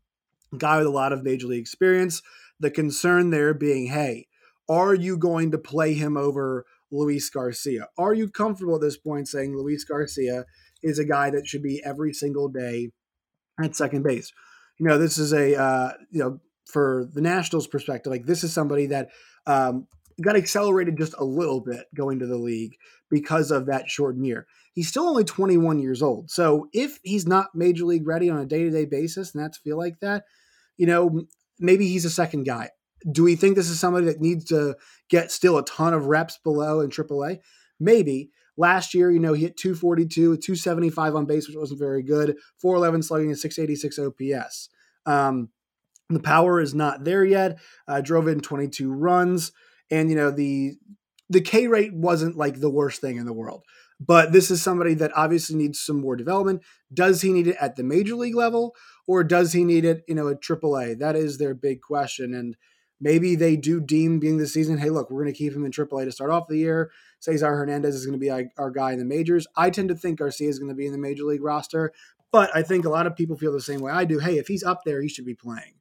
Guy 0.56 0.78
with 0.78 0.86
a 0.86 0.90
lot 0.90 1.12
of 1.12 1.22
major 1.22 1.46
league 1.46 1.60
experience. 1.60 2.22
The 2.60 2.70
concern 2.70 3.30
there 3.30 3.54
being, 3.54 3.86
hey, 3.86 4.26
are 4.68 4.94
you 4.94 5.16
going 5.16 5.50
to 5.52 5.58
play 5.58 5.94
him 5.94 6.16
over 6.16 6.64
Luis 6.94 7.28
Garcia. 7.28 7.88
Are 7.98 8.14
you 8.14 8.28
comfortable 8.28 8.76
at 8.76 8.80
this 8.80 8.96
point 8.96 9.28
saying 9.28 9.56
Luis 9.56 9.84
Garcia 9.84 10.44
is 10.82 10.98
a 10.98 11.04
guy 11.04 11.30
that 11.30 11.46
should 11.46 11.62
be 11.62 11.82
every 11.84 12.12
single 12.12 12.48
day 12.48 12.90
at 13.62 13.76
second 13.76 14.02
base? 14.02 14.32
You 14.78 14.86
know, 14.86 14.98
this 14.98 15.18
is 15.18 15.32
a 15.32 15.60
uh, 15.60 15.92
you 16.10 16.20
know 16.20 16.40
for 16.66 17.08
the 17.12 17.20
Nationals' 17.20 17.66
perspective, 17.66 18.10
like 18.10 18.26
this 18.26 18.44
is 18.44 18.52
somebody 18.52 18.86
that 18.86 19.10
um, 19.46 19.86
got 20.20 20.36
accelerated 20.36 20.96
just 20.96 21.14
a 21.18 21.24
little 21.24 21.60
bit 21.60 21.86
going 21.94 22.18
to 22.20 22.26
the 22.26 22.38
league 22.38 22.76
because 23.10 23.50
of 23.50 23.66
that 23.66 23.88
short 23.88 24.16
year. 24.16 24.46
He's 24.74 24.88
still 24.88 25.08
only 25.08 25.24
21 25.24 25.78
years 25.78 26.02
old, 26.02 26.30
so 26.30 26.68
if 26.72 26.98
he's 27.02 27.26
not 27.26 27.54
major 27.54 27.84
league 27.84 28.06
ready 28.06 28.28
on 28.30 28.38
a 28.38 28.46
day 28.46 28.64
to 28.64 28.70
day 28.70 28.84
basis, 28.84 29.34
and 29.34 29.42
that's 29.42 29.58
feel 29.58 29.78
like 29.78 30.00
that, 30.00 30.24
you 30.76 30.86
know, 30.86 31.26
maybe 31.58 31.86
he's 31.86 32.04
a 32.04 32.10
second 32.10 32.44
guy 32.44 32.70
do 33.10 33.22
we 33.22 33.36
think 33.36 33.56
this 33.56 33.68
is 33.68 33.78
somebody 33.78 34.06
that 34.06 34.20
needs 34.20 34.46
to 34.46 34.76
get 35.08 35.30
still 35.30 35.58
a 35.58 35.64
ton 35.64 35.94
of 35.94 36.06
reps 36.06 36.38
below 36.38 36.80
in 36.80 36.90
AAA? 36.90 37.40
Maybe. 37.78 38.30
Last 38.56 38.94
year, 38.94 39.10
you 39.10 39.18
know, 39.18 39.32
he 39.32 39.42
hit 39.42 39.56
242, 39.56 40.36
275 40.36 41.16
on 41.16 41.26
base, 41.26 41.48
which 41.48 41.56
wasn't 41.56 41.80
very 41.80 42.02
good. 42.02 42.36
411 42.60 43.02
slugging 43.02 43.28
and 43.30 43.38
686 43.38 43.98
OPS. 43.98 44.68
Um, 45.06 45.48
the 46.08 46.20
power 46.20 46.60
is 46.60 46.72
not 46.72 47.04
there 47.04 47.24
yet. 47.24 47.58
Uh, 47.88 48.00
drove 48.00 48.28
in 48.28 48.40
22 48.40 48.92
runs, 48.92 49.50
and 49.90 50.10
you 50.10 50.16
know 50.16 50.30
the 50.30 50.74
the 51.30 51.40
K 51.40 51.66
rate 51.66 51.94
wasn't 51.94 52.36
like 52.36 52.60
the 52.60 52.70
worst 52.70 53.00
thing 53.00 53.16
in 53.16 53.26
the 53.26 53.32
world. 53.32 53.62
But 54.00 54.32
this 54.32 54.50
is 54.50 54.60
somebody 54.60 54.94
that 54.94 55.16
obviously 55.16 55.56
needs 55.56 55.80
some 55.80 56.00
more 56.00 56.16
development. 56.16 56.62
Does 56.92 57.22
he 57.22 57.32
need 57.32 57.46
it 57.46 57.56
at 57.60 57.76
the 57.76 57.84
major 57.84 58.16
league 58.16 58.34
level, 58.34 58.74
or 59.06 59.22
does 59.22 59.52
he 59.52 59.64
need 59.64 59.84
it, 59.84 60.02
you 60.08 60.16
know, 60.16 60.28
at 60.28 60.42
AAA? 60.42 60.98
That 60.98 61.14
is 61.14 61.38
their 61.38 61.54
big 61.54 61.80
question. 61.80 62.34
And 62.34 62.56
Maybe 63.00 63.34
they 63.34 63.56
do 63.56 63.80
deem 63.80 64.18
being 64.18 64.38
the 64.38 64.46
season, 64.46 64.78
hey, 64.78 64.88
look, 64.88 65.10
we're 65.10 65.22
going 65.22 65.32
to 65.34 65.38
keep 65.38 65.52
him 65.52 65.64
in 65.64 65.72
AAA 65.72 66.04
to 66.04 66.12
start 66.12 66.30
off 66.30 66.48
the 66.48 66.56
year. 66.56 66.90
Cesar 67.20 67.54
Hernandez 67.54 67.94
is 67.94 68.06
going 68.06 68.18
to 68.18 68.24
be 68.24 68.30
our 68.56 68.70
guy 68.70 68.92
in 68.92 68.98
the 68.98 69.04
majors. 69.04 69.46
I 69.56 69.70
tend 69.70 69.88
to 69.88 69.94
think 69.94 70.18
Garcia 70.18 70.48
is 70.48 70.58
going 70.58 70.70
to 70.70 70.74
be 70.74 70.86
in 70.86 70.92
the 70.92 70.98
major 70.98 71.24
league 71.24 71.42
roster, 71.42 71.92
but 72.32 72.50
I 72.54 72.62
think 72.62 72.84
a 72.84 72.90
lot 72.90 73.06
of 73.06 73.16
people 73.16 73.36
feel 73.36 73.52
the 73.52 73.60
same 73.60 73.80
way 73.80 73.92
I 73.92 74.04
do. 74.04 74.20
Hey, 74.20 74.38
if 74.38 74.46
he's 74.46 74.62
up 74.62 74.84
there, 74.84 75.02
he 75.02 75.08
should 75.08 75.26
be 75.26 75.34
playing. 75.34 75.74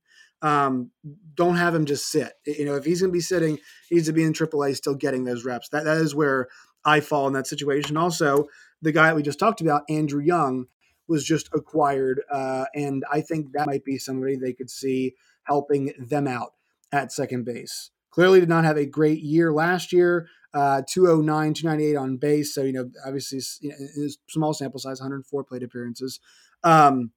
Um, 0.43 0.91
don't 1.33 1.55
have 1.55 1.73
him 1.73 1.85
just 1.85 2.11
sit. 2.11 2.33
You 2.45 2.65
know, 2.65 2.75
if 2.75 2.85
he's 2.85 3.01
going 3.01 3.11
to 3.11 3.17
be 3.17 3.21
sitting, 3.21 3.57
he 3.89 3.95
needs 3.95 4.07
to 4.07 4.13
be 4.13 4.23
in 4.23 4.33
AAA, 4.33 4.75
still 4.75 4.93
getting 4.93 5.23
those 5.23 5.45
reps. 5.45 5.69
That 5.69 5.85
that 5.85 5.97
is 5.97 6.13
where 6.13 6.49
I 6.85 6.99
fall 6.99 7.27
in 7.27 7.33
that 7.33 7.47
situation. 7.47 7.97
Also, 7.97 8.45
the 8.81 8.91
guy 8.91 9.07
that 9.07 9.15
we 9.15 9.23
just 9.23 9.39
talked 9.39 9.61
about, 9.61 9.83
Andrew 9.89 10.21
Young, 10.21 10.65
was 11.07 11.23
just 11.23 11.49
acquired, 11.53 12.21
uh, 12.31 12.65
and 12.75 13.03
I 13.11 13.21
think 13.21 13.53
that 13.53 13.67
might 13.67 13.83
be 13.83 13.97
somebody 13.97 14.35
they 14.35 14.53
could 14.53 14.69
see 14.69 15.15
helping 15.43 15.93
them 15.97 16.27
out 16.27 16.53
at 16.91 17.11
second 17.11 17.45
base. 17.45 17.91
Clearly 18.11 18.39
did 18.39 18.49
not 18.49 18.63
have 18.63 18.77
a 18.77 18.85
great 18.85 19.21
year 19.21 19.51
last 19.51 19.91
year. 19.91 20.27
Uh, 20.53 20.83
209, 20.87 21.55
298 21.55 21.95
on 21.95 22.17
base. 22.17 22.53
So, 22.53 22.61
you 22.61 22.71
know, 22.71 22.91
obviously 23.05 23.41
you 23.61 23.69
know, 23.69 24.07
small 24.29 24.53
sample 24.53 24.79
size, 24.79 25.01
104 25.01 25.43
plate 25.43 25.63
appearances. 25.63 26.19
Um, 26.63 27.11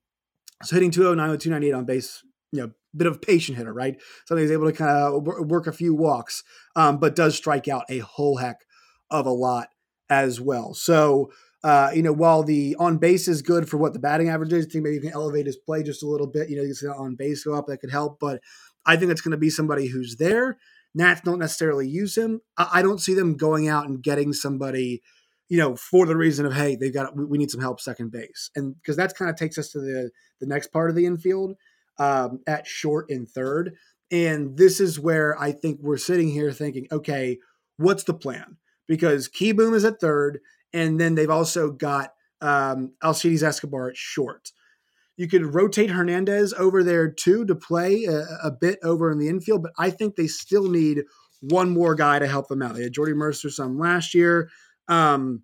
so 0.63 0.75
hitting 0.75 0.91
209 0.91 1.31
with 1.31 1.41
298 1.41 1.77
on 1.77 1.85
base, 1.85 2.25
you 2.57 2.63
know, 2.63 2.73
bit 2.97 3.07
of 3.07 3.21
patient 3.21 3.59
hitter, 3.59 3.73
right? 3.73 4.01
So 4.25 4.37
he's 4.37 4.51
able 4.51 4.67
to 4.67 4.73
kind 4.73 4.91
of 4.91 5.23
work 5.25 5.67
a 5.67 5.73
few 5.73 5.95
walks, 5.95 6.43
um, 6.75 6.99
but 6.99 7.15
does 7.15 7.37
strike 7.37 7.69
out 7.69 7.85
a 7.89 7.99
whole 7.99 8.39
heck 8.39 8.65
of 9.11 9.27
a 9.27 9.31
lot 9.31 9.69
as 10.09 10.41
well. 10.41 10.75
So, 10.75 11.31
uh, 11.63 11.91
you 11.95 12.03
know, 12.03 12.13
while 12.13 12.43
the 12.43 12.77
on 12.79 12.99
base 12.99 13.29
is 13.29 13.43
good 13.43 13.69
for 13.69 13.77
what 13.77 13.93
the 13.93 13.99
batting 13.99 14.29
average 14.29 14.53
is, 14.53 14.67
I 14.67 14.71
think 14.71 14.85
maybe 14.85 14.97
you 14.97 15.03
can 15.03 15.13
elevate 15.13 15.47
his 15.47 15.57
play 15.57 15.83
just 15.83 16.03
a 16.03 16.09
little 16.09 16.27
bit. 16.27 16.49
You 16.49 16.57
know, 16.57 16.63
you 16.63 16.75
can 16.75 16.91
on 16.91 17.17
base 17.17 17.45
go 17.45 17.55
up, 17.55 17.67
that 17.67 17.79
could 17.79 17.91
help. 17.91 18.19
But 18.21 18.41
I 18.85 18.97
think 18.97 19.11
it's 19.11 19.21
going 19.21 19.33
to 19.33 19.37
be 19.37 19.51
somebody 19.51 19.89
who's 19.89 20.17
there. 20.17 20.59
Nats 20.95 21.21
don't 21.23 21.39
necessarily 21.39 21.87
use 21.87 22.17
him. 22.17 22.41
I, 22.57 22.81
don't 22.81 23.01
see 23.01 23.13
them 23.13 23.37
going 23.37 23.69
out 23.69 23.87
and 23.87 24.03
getting 24.03 24.33
somebody, 24.33 25.03
you 25.49 25.59
know, 25.59 25.77
for 25.77 26.07
the 26.07 26.17
reason 26.17 26.47
of 26.47 26.55
hey, 26.55 26.75
they've 26.75 26.95
got 26.95 27.15
we 27.15 27.37
need 27.37 27.51
some 27.51 27.61
help 27.61 27.81
second 27.81 28.13
base, 28.13 28.51
and 28.57 28.75
because 28.77 28.97
that 28.97 29.15
kind 29.15 29.31
of 29.31 29.37
takes 29.37 29.59
us 29.59 29.71
to 29.73 29.81
the 29.81 30.11
the 30.41 30.47
next 30.47 30.69
part 30.69 30.89
of 30.89 30.97
the 30.97 31.05
infield 31.05 31.55
um, 31.99 32.41
at 32.47 32.67
short 32.67 33.11
and 33.11 33.29
third, 33.29 33.77
and 34.11 34.57
this 34.57 34.81
is 34.81 35.01
where 35.01 35.41
I 35.41 35.53
think 35.53 35.81
we're 35.81 35.97
sitting 35.97 36.29
here 36.29 36.53
thinking, 36.53 36.87
okay, 36.93 37.39
what's 37.77 38.05
the 38.05 38.15
plan? 38.15 38.57
Because 38.87 39.29
Kieboom 39.29 39.75
is 39.75 39.85
at 39.85 40.01
third, 40.01 40.41
and 40.73 41.01
then 41.01 41.15
they've 41.15 41.31
also 41.31 41.71
got 41.71 42.13
um, 42.41 42.93
Alcides 43.03 43.43
Escobar 43.43 43.89
at 43.91 43.97
short. 43.97 44.53
You 45.17 45.29
could 45.29 45.55
rotate 45.55 45.91
Hernandez 45.91 46.53
over 46.53 46.83
there 46.85 47.11
too 47.11 47.47
to 47.47 47.55
play 47.55 48.05
a, 48.05 48.27
a, 48.45 48.51
bit 48.51 48.79
over 48.83 49.11
in 49.11 49.19
the 49.19 49.29
infield, 49.29 49.63
but 49.63 49.73
I 49.79 49.89
think 49.91 50.15
they 50.15 50.27
still 50.27 50.69
need 50.69 51.05
one 51.41 51.71
more 51.71 51.95
guy 51.95 52.19
to 52.19 52.27
help 52.27 52.49
them 52.49 52.61
out. 52.61 52.75
They 52.75 52.83
had 52.83 52.93
Jordy 52.93 53.15
Mercer 53.15 53.49
some 53.49 53.79
last 53.79 54.15
year, 54.15 54.51
um, 54.89 55.43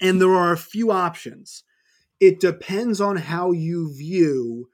and 0.00 0.20
there 0.20 0.34
are 0.34 0.52
a 0.52 0.58
few 0.58 0.90
options. 0.90 1.64
It 2.20 2.40
depends 2.40 3.00
on 3.00 3.16
how 3.16 3.52
you 3.52 3.92
view. 3.96 4.68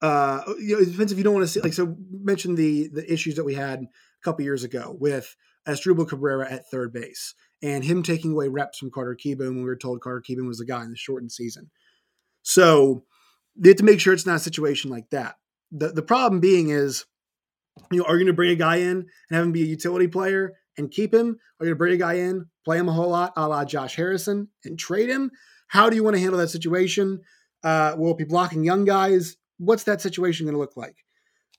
Uh, 0.00 0.42
you 0.60 0.76
know, 0.76 0.82
it 0.82 0.92
depends 0.92 1.10
if 1.10 1.18
you 1.18 1.24
don't 1.24 1.34
want 1.34 1.44
to 1.44 1.52
see 1.52 1.60
like 1.60 1.72
so. 1.72 1.96
Mention 2.10 2.54
the 2.54 2.88
the 2.88 3.10
issues 3.12 3.36
that 3.36 3.44
we 3.44 3.54
had 3.54 3.80
a 3.80 4.24
couple 4.24 4.44
years 4.44 4.64
ago 4.64 4.96
with 4.98 5.34
Asdrubal 5.66 6.08
Cabrera 6.08 6.50
at 6.50 6.70
third 6.70 6.92
base 6.92 7.34
and 7.62 7.84
him 7.84 8.02
taking 8.02 8.32
away 8.32 8.48
reps 8.48 8.78
from 8.78 8.90
Carter 8.90 9.16
Kieboom 9.16 9.38
when 9.38 9.58
we 9.58 9.64
were 9.64 9.76
told 9.76 10.00
Carter 10.00 10.22
Kieboom 10.26 10.46
was 10.46 10.58
the 10.58 10.64
guy 10.64 10.82
in 10.82 10.90
the 10.90 10.96
shortened 10.96 11.32
season. 11.32 11.70
So 12.42 13.04
they 13.56 13.70
have 13.70 13.78
to 13.78 13.84
make 13.84 14.00
sure 14.00 14.14
it's 14.14 14.26
not 14.26 14.36
a 14.36 14.40
situation 14.40 14.90
like 14.90 15.10
that. 15.10 15.36
The 15.72 15.88
the 15.88 16.02
problem 16.02 16.40
being 16.40 16.70
is, 16.70 17.04
you 17.90 17.98
know, 17.98 18.04
are 18.04 18.14
you 18.14 18.24
going 18.24 18.26
to 18.26 18.32
bring 18.32 18.50
a 18.50 18.56
guy 18.56 18.76
in 18.76 18.98
and 18.98 19.06
have 19.30 19.44
him 19.44 19.52
be 19.52 19.62
a 19.62 19.66
utility 19.66 20.06
player 20.06 20.52
and 20.76 20.90
keep 20.90 21.12
him? 21.12 21.38
Are 21.60 21.66
you 21.66 21.70
going 21.70 21.70
to 21.70 21.76
bring 21.76 21.94
a 21.94 21.98
guy 21.98 22.14
in, 22.14 22.46
play 22.64 22.78
him 22.78 22.88
a 22.88 22.92
whole 22.92 23.10
lot, 23.10 23.32
a 23.36 23.48
la 23.48 23.64
Josh 23.64 23.96
Harrison, 23.96 24.48
and 24.64 24.78
trade 24.78 25.08
him? 25.08 25.30
How 25.66 25.90
do 25.90 25.96
you 25.96 26.04
want 26.04 26.14
to 26.14 26.20
handle 26.20 26.38
that 26.38 26.48
situation? 26.48 27.20
Uh, 27.62 27.94
will 27.98 28.12
it 28.12 28.18
be 28.18 28.24
blocking 28.24 28.64
young 28.64 28.84
guys? 28.84 29.36
What's 29.58 29.84
that 29.84 30.00
situation 30.00 30.46
going 30.46 30.54
to 30.54 30.60
look 30.60 30.76
like? 30.76 30.96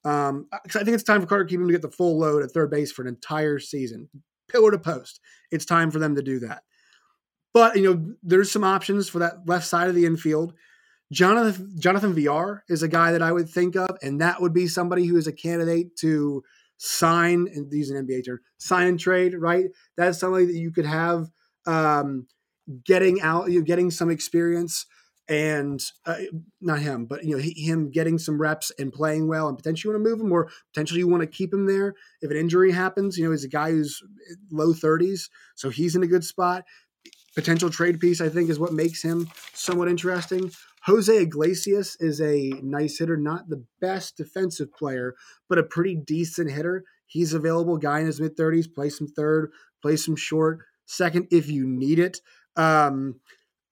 Um, 0.05 0.47
I 0.53 0.83
think 0.83 0.89
it's 0.89 1.03
time 1.03 1.21
for 1.21 1.27
Carter 1.27 1.45
Kieboom 1.45 1.67
to 1.67 1.73
get 1.73 1.81
the 1.81 1.91
full 1.91 2.17
load 2.17 2.43
at 2.43 2.51
third 2.51 2.71
base 2.71 2.91
for 2.91 3.01
an 3.01 3.07
entire 3.07 3.59
season, 3.59 4.09
pillar 4.49 4.71
to 4.71 4.79
post. 4.79 5.19
It's 5.51 5.65
time 5.65 5.91
for 5.91 5.99
them 5.99 6.15
to 6.15 6.21
do 6.21 6.39
that. 6.39 6.63
But 7.53 7.75
you 7.75 7.83
know, 7.83 8.13
there's 8.23 8.51
some 8.51 8.63
options 8.63 9.09
for 9.09 9.19
that 9.19 9.47
left 9.47 9.67
side 9.67 9.89
of 9.89 9.95
the 9.95 10.05
infield. 10.05 10.53
Jonathan 11.11 11.75
Jonathan 11.79 12.13
Villar 12.13 12.63
is 12.69 12.83
a 12.83 12.87
guy 12.87 13.11
that 13.11 13.21
I 13.21 13.31
would 13.31 13.49
think 13.49 13.75
of, 13.75 13.89
and 14.01 14.21
that 14.21 14.41
would 14.41 14.53
be 14.53 14.67
somebody 14.67 15.05
who 15.05 15.17
is 15.17 15.27
a 15.27 15.33
candidate 15.33 15.95
to 15.97 16.43
sign 16.77 17.47
and 17.53 17.69
these 17.69 17.89
an 17.89 18.07
NBA 18.07 18.25
term, 18.25 18.39
sign 18.57 18.87
and 18.87 18.99
trade, 18.99 19.33
right? 19.35 19.65
That's 19.97 20.19
somebody 20.19 20.45
that 20.45 20.55
you 20.55 20.71
could 20.71 20.85
have 20.85 21.27
um, 21.65 22.27
getting 22.85 23.21
out, 23.21 23.49
you 23.49 23.59
know, 23.59 23.65
getting 23.65 23.91
some 23.91 24.09
experience 24.09 24.85
and 25.29 25.79
uh, 26.07 26.17
not 26.59 26.79
him, 26.79 27.05
but 27.05 27.23
you 27.23 27.35
know 27.35 27.41
he, 27.41 27.53
him 27.53 27.91
getting 27.91 28.17
some 28.17 28.41
reps 28.41 28.71
and 28.79 28.91
playing 28.91 29.27
well, 29.27 29.47
and 29.47 29.55
potentially 29.55 29.89
you 29.89 29.93
want 29.93 30.03
to 30.03 30.09
move 30.09 30.19
him, 30.19 30.31
or 30.31 30.49
potentially 30.73 30.99
you 30.99 31.07
want 31.07 31.21
to 31.21 31.27
keep 31.27 31.53
him 31.53 31.67
there 31.67 31.93
if 32.21 32.31
an 32.31 32.37
injury 32.37 32.71
happens. 32.71 33.17
You 33.17 33.25
know, 33.25 33.31
he's 33.31 33.43
a 33.43 33.49
guy 33.49 33.71
who's 33.71 34.01
low 34.51 34.73
thirties, 34.73 35.29
so 35.55 35.69
he's 35.69 35.95
in 35.95 36.03
a 36.03 36.07
good 36.07 36.23
spot. 36.23 36.65
Potential 37.35 37.69
trade 37.69 37.99
piece, 37.99 38.19
I 38.19 38.27
think, 38.27 38.49
is 38.49 38.59
what 38.59 38.73
makes 38.73 39.03
him 39.03 39.29
somewhat 39.53 39.87
interesting. 39.87 40.51
Jose 40.85 41.15
Iglesias 41.15 41.95
is 41.99 42.19
a 42.19 42.49
nice 42.63 42.97
hitter, 42.97 43.15
not 43.15 43.49
the 43.49 43.63
best 43.79 44.17
defensive 44.17 44.73
player, 44.73 45.13
but 45.47 45.59
a 45.59 45.63
pretty 45.63 45.95
decent 45.95 46.51
hitter. 46.51 46.83
He's 47.05 47.33
available, 47.33 47.77
guy 47.77 47.99
in 47.99 48.07
his 48.07 48.19
mid 48.19 48.35
thirties, 48.35 48.67
play 48.67 48.89
some 48.89 49.07
third, 49.07 49.51
play 49.81 49.95
some 49.95 50.15
short, 50.15 50.61
second 50.85 51.27
if 51.29 51.49
you 51.49 51.67
need 51.67 51.99
it. 51.99 52.19
Um, 52.55 53.19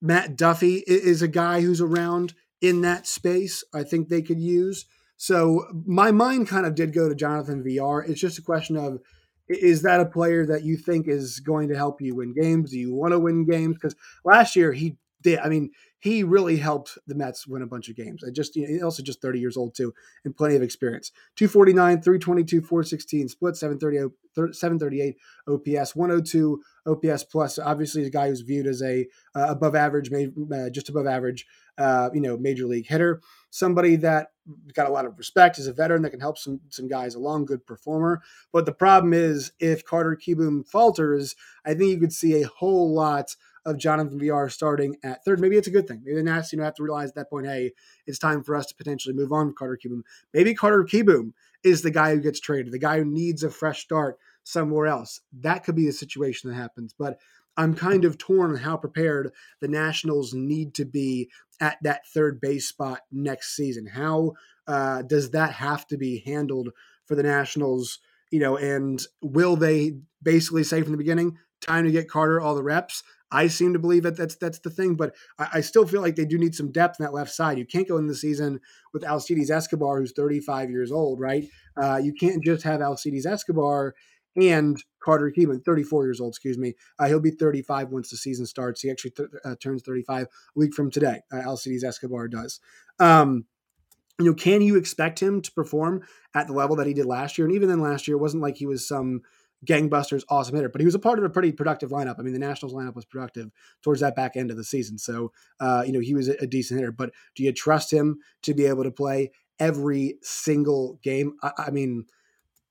Matt 0.00 0.36
Duffy 0.36 0.84
is 0.86 1.22
a 1.22 1.28
guy 1.28 1.60
who's 1.60 1.80
around 1.80 2.34
in 2.60 2.80
that 2.82 3.06
space. 3.06 3.64
I 3.74 3.82
think 3.82 4.08
they 4.08 4.22
could 4.22 4.40
use. 4.40 4.86
So 5.16 5.66
my 5.86 6.12
mind 6.12 6.48
kind 6.48 6.66
of 6.66 6.74
did 6.74 6.94
go 6.94 7.08
to 7.08 7.14
Jonathan 7.14 7.64
Villar. 7.64 8.02
It's 8.02 8.20
just 8.20 8.38
a 8.38 8.42
question 8.42 8.76
of 8.76 9.00
is 9.48 9.82
that 9.82 10.00
a 10.00 10.06
player 10.06 10.44
that 10.46 10.62
you 10.62 10.76
think 10.76 11.08
is 11.08 11.40
going 11.40 11.68
to 11.68 11.76
help 11.76 12.00
you 12.00 12.14
win 12.14 12.34
games? 12.34 12.70
Do 12.70 12.78
you 12.78 12.94
want 12.94 13.12
to 13.12 13.18
win 13.18 13.46
games? 13.46 13.74
Because 13.74 13.96
last 14.24 14.54
year 14.54 14.72
he 14.72 14.96
did. 15.22 15.38
I 15.38 15.48
mean, 15.48 15.70
he 16.00 16.22
really 16.22 16.56
helped 16.56 16.96
the 17.06 17.14
Mets 17.14 17.46
win 17.46 17.62
a 17.62 17.66
bunch 17.66 17.88
of 17.88 17.96
games. 17.96 18.22
I 18.24 18.30
just 18.30 18.54
you 18.54 18.78
know, 18.78 18.84
also 18.84 19.02
just 19.02 19.20
30 19.20 19.40
years 19.40 19.56
old 19.56 19.74
too, 19.74 19.92
and 20.24 20.36
plenty 20.36 20.54
of 20.54 20.62
experience. 20.62 21.10
249, 21.36 22.02
322, 22.02 22.60
416, 22.60 23.28
split 23.28 23.56
730, 23.56 24.14
738 24.52 25.16
OPS, 25.48 25.96
102 25.96 26.62
OPS 26.86 27.24
plus. 27.24 27.58
Obviously, 27.58 28.04
a 28.04 28.10
guy 28.10 28.28
who's 28.28 28.42
viewed 28.42 28.66
as 28.66 28.82
a 28.82 29.06
uh, 29.34 29.46
above 29.48 29.74
average, 29.74 30.10
uh, 30.12 30.70
just 30.70 30.88
above 30.88 31.06
average, 31.06 31.46
uh, 31.78 32.10
you 32.14 32.20
know, 32.20 32.36
major 32.36 32.66
league 32.66 32.86
hitter. 32.86 33.20
Somebody 33.50 33.96
that 33.96 34.28
got 34.74 34.88
a 34.88 34.92
lot 34.92 35.04
of 35.04 35.18
respect 35.18 35.58
as 35.58 35.66
a 35.66 35.72
veteran 35.72 36.02
that 36.02 36.10
can 36.10 36.20
help 36.20 36.38
some 36.38 36.60
some 36.68 36.86
guys 36.86 37.16
along. 37.16 37.46
Good 37.46 37.66
performer. 37.66 38.22
But 38.52 38.66
the 38.66 38.72
problem 38.72 39.12
is, 39.12 39.52
if 39.58 39.84
Carter 39.84 40.16
Kieboom 40.16 40.66
falters, 40.66 41.34
I 41.64 41.74
think 41.74 41.90
you 41.90 41.98
could 41.98 42.12
see 42.12 42.40
a 42.40 42.46
whole 42.46 42.94
lot 42.94 43.34
of 43.64 43.78
Jonathan 43.78 44.18
Villar 44.18 44.48
starting 44.48 44.96
at 45.02 45.24
third. 45.24 45.40
Maybe 45.40 45.56
it's 45.56 45.68
a 45.68 45.72
good 45.72 45.86
thing. 45.86 46.02
Maybe 46.04 46.16
the 46.16 46.22
Nats, 46.22 46.52
you 46.52 46.58
know, 46.58 46.64
have 46.64 46.74
to 46.74 46.82
realize 46.82 47.10
at 47.10 47.14
that 47.16 47.30
point, 47.30 47.46
hey, 47.46 47.72
it's 48.06 48.18
time 48.18 48.42
for 48.42 48.54
us 48.56 48.66
to 48.66 48.74
potentially 48.74 49.14
move 49.14 49.32
on 49.32 49.54
Carter 49.54 49.78
Kieboom. 49.82 50.02
Maybe 50.32 50.54
Carter 50.54 50.84
Kieboom 50.84 51.32
is 51.64 51.82
the 51.82 51.90
guy 51.90 52.14
who 52.14 52.20
gets 52.20 52.40
traded, 52.40 52.72
the 52.72 52.78
guy 52.78 52.98
who 52.98 53.04
needs 53.04 53.42
a 53.42 53.50
fresh 53.50 53.82
start 53.82 54.18
somewhere 54.44 54.86
else. 54.86 55.20
That 55.40 55.64
could 55.64 55.74
be 55.74 55.88
a 55.88 55.92
situation 55.92 56.50
that 56.50 56.56
happens. 56.56 56.94
But 56.98 57.18
I'm 57.56 57.74
kind 57.74 58.04
of 58.04 58.18
torn 58.18 58.52
on 58.52 58.56
how 58.56 58.76
prepared 58.76 59.32
the 59.60 59.68
Nationals 59.68 60.32
need 60.32 60.74
to 60.74 60.84
be 60.84 61.28
at 61.60 61.76
that 61.82 62.06
third 62.06 62.40
base 62.40 62.68
spot 62.68 63.00
next 63.10 63.56
season. 63.56 63.86
How 63.86 64.34
uh, 64.68 65.02
does 65.02 65.32
that 65.32 65.54
have 65.54 65.86
to 65.88 65.96
be 65.96 66.22
handled 66.24 66.70
for 67.06 67.16
the 67.16 67.24
Nationals? 67.24 67.98
You 68.30 68.38
know, 68.38 68.56
and 68.56 69.02
will 69.20 69.56
they 69.56 69.96
basically 70.22 70.62
say 70.62 70.82
from 70.82 70.92
the 70.92 70.98
beginning, 70.98 71.36
time 71.60 71.84
to 71.84 71.90
get 71.90 72.08
Carter 72.08 72.40
all 72.40 72.54
the 72.54 72.62
reps? 72.62 73.02
I 73.30 73.48
seem 73.48 73.72
to 73.74 73.78
believe 73.78 74.04
that 74.04 74.16
that's 74.16 74.36
that's 74.36 74.58
the 74.60 74.70
thing, 74.70 74.94
but 74.94 75.14
I, 75.38 75.48
I, 75.54 75.60
still 75.60 75.86
feel 75.86 76.00
like 76.00 76.16
they 76.16 76.24
do 76.24 76.38
need 76.38 76.54
some 76.54 76.72
depth 76.72 76.98
in 76.98 77.04
that 77.04 77.12
left 77.12 77.30
side. 77.30 77.58
You 77.58 77.66
can't 77.66 77.88
go 77.88 77.98
in 77.98 78.06
the 78.06 78.14
season 78.14 78.60
with 78.92 79.04
Alcides 79.04 79.50
Escobar, 79.50 80.00
who's 80.00 80.12
35 80.12 80.70
years 80.70 80.90
old, 80.90 81.20
right? 81.20 81.46
Uh, 81.76 82.00
you 82.02 82.14
can't 82.14 82.42
just 82.42 82.62
have 82.62 82.80
Alcides 82.80 83.26
Escobar 83.26 83.94
and 84.36 84.82
Carter 85.00 85.32
Kieboom, 85.36 85.64
34 85.64 86.04
years 86.04 86.20
old, 86.20 86.32
excuse 86.32 86.58
me. 86.58 86.74
Uh, 86.98 87.06
he'll 87.06 87.20
be 87.20 87.30
35 87.30 87.90
once 87.90 88.10
the 88.10 88.16
season 88.16 88.46
starts. 88.46 88.80
He 88.80 88.90
actually 88.90 89.10
th- 89.10 89.28
uh, 89.44 89.56
turns 89.60 89.82
35 89.82 90.22
a 90.22 90.28
week 90.54 90.74
from 90.74 90.90
today. 90.90 91.22
Uh, 91.32 91.42
Alcides 91.42 91.84
Escobar 91.84 92.28
does. 92.28 92.60
Um, 92.98 93.46
you 94.18 94.26
know, 94.26 94.34
can 94.34 94.62
you 94.62 94.76
expect 94.76 95.20
him 95.20 95.40
to 95.42 95.52
perform 95.52 96.02
at 96.34 96.46
the 96.46 96.52
level 96.52 96.76
that 96.76 96.86
he 96.86 96.94
did 96.94 97.06
last 97.06 97.38
year? 97.38 97.46
And 97.46 97.54
even 97.54 97.68
then, 97.68 97.80
last 97.80 98.08
year, 98.08 98.16
it 98.16 98.20
wasn't 98.20 98.42
like 98.42 98.56
he 98.56 98.66
was 98.66 98.86
some 98.86 99.22
gangbusters, 99.66 100.22
awesome 100.28 100.54
hitter. 100.54 100.68
But 100.68 100.80
he 100.80 100.84
was 100.84 100.94
a 100.94 101.00
part 101.00 101.18
of 101.18 101.24
a 101.24 101.30
pretty 101.30 101.52
productive 101.52 101.90
lineup. 101.90 102.16
I 102.18 102.22
mean, 102.22 102.32
the 102.32 102.38
Nationals 102.38 102.74
lineup 102.74 102.94
was 102.94 103.04
productive 103.04 103.50
towards 103.82 104.00
that 104.00 104.16
back 104.16 104.36
end 104.36 104.50
of 104.50 104.56
the 104.56 104.64
season. 104.64 104.98
So, 104.98 105.32
uh, 105.60 105.82
you 105.86 105.92
know, 105.92 106.00
he 106.00 106.14
was 106.14 106.28
a, 106.28 106.46
decent 106.46 106.80
hitter. 106.80 106.92
But 106.92 107.10
do 107.34 107.42
you 107.42 107.52
trust 107.52 107.92
him 107.92 108.18
to 108.42 108.54
be 108.54 108.66
able 108.66 108.84
to 108.84 108.90
play 108.90 109.30
every 109.58 110.18
single 110.22 110.98
game? 111.02 111.34
I, 111.42 111.52
I 111.58 111.70
mean, 111.70 112.06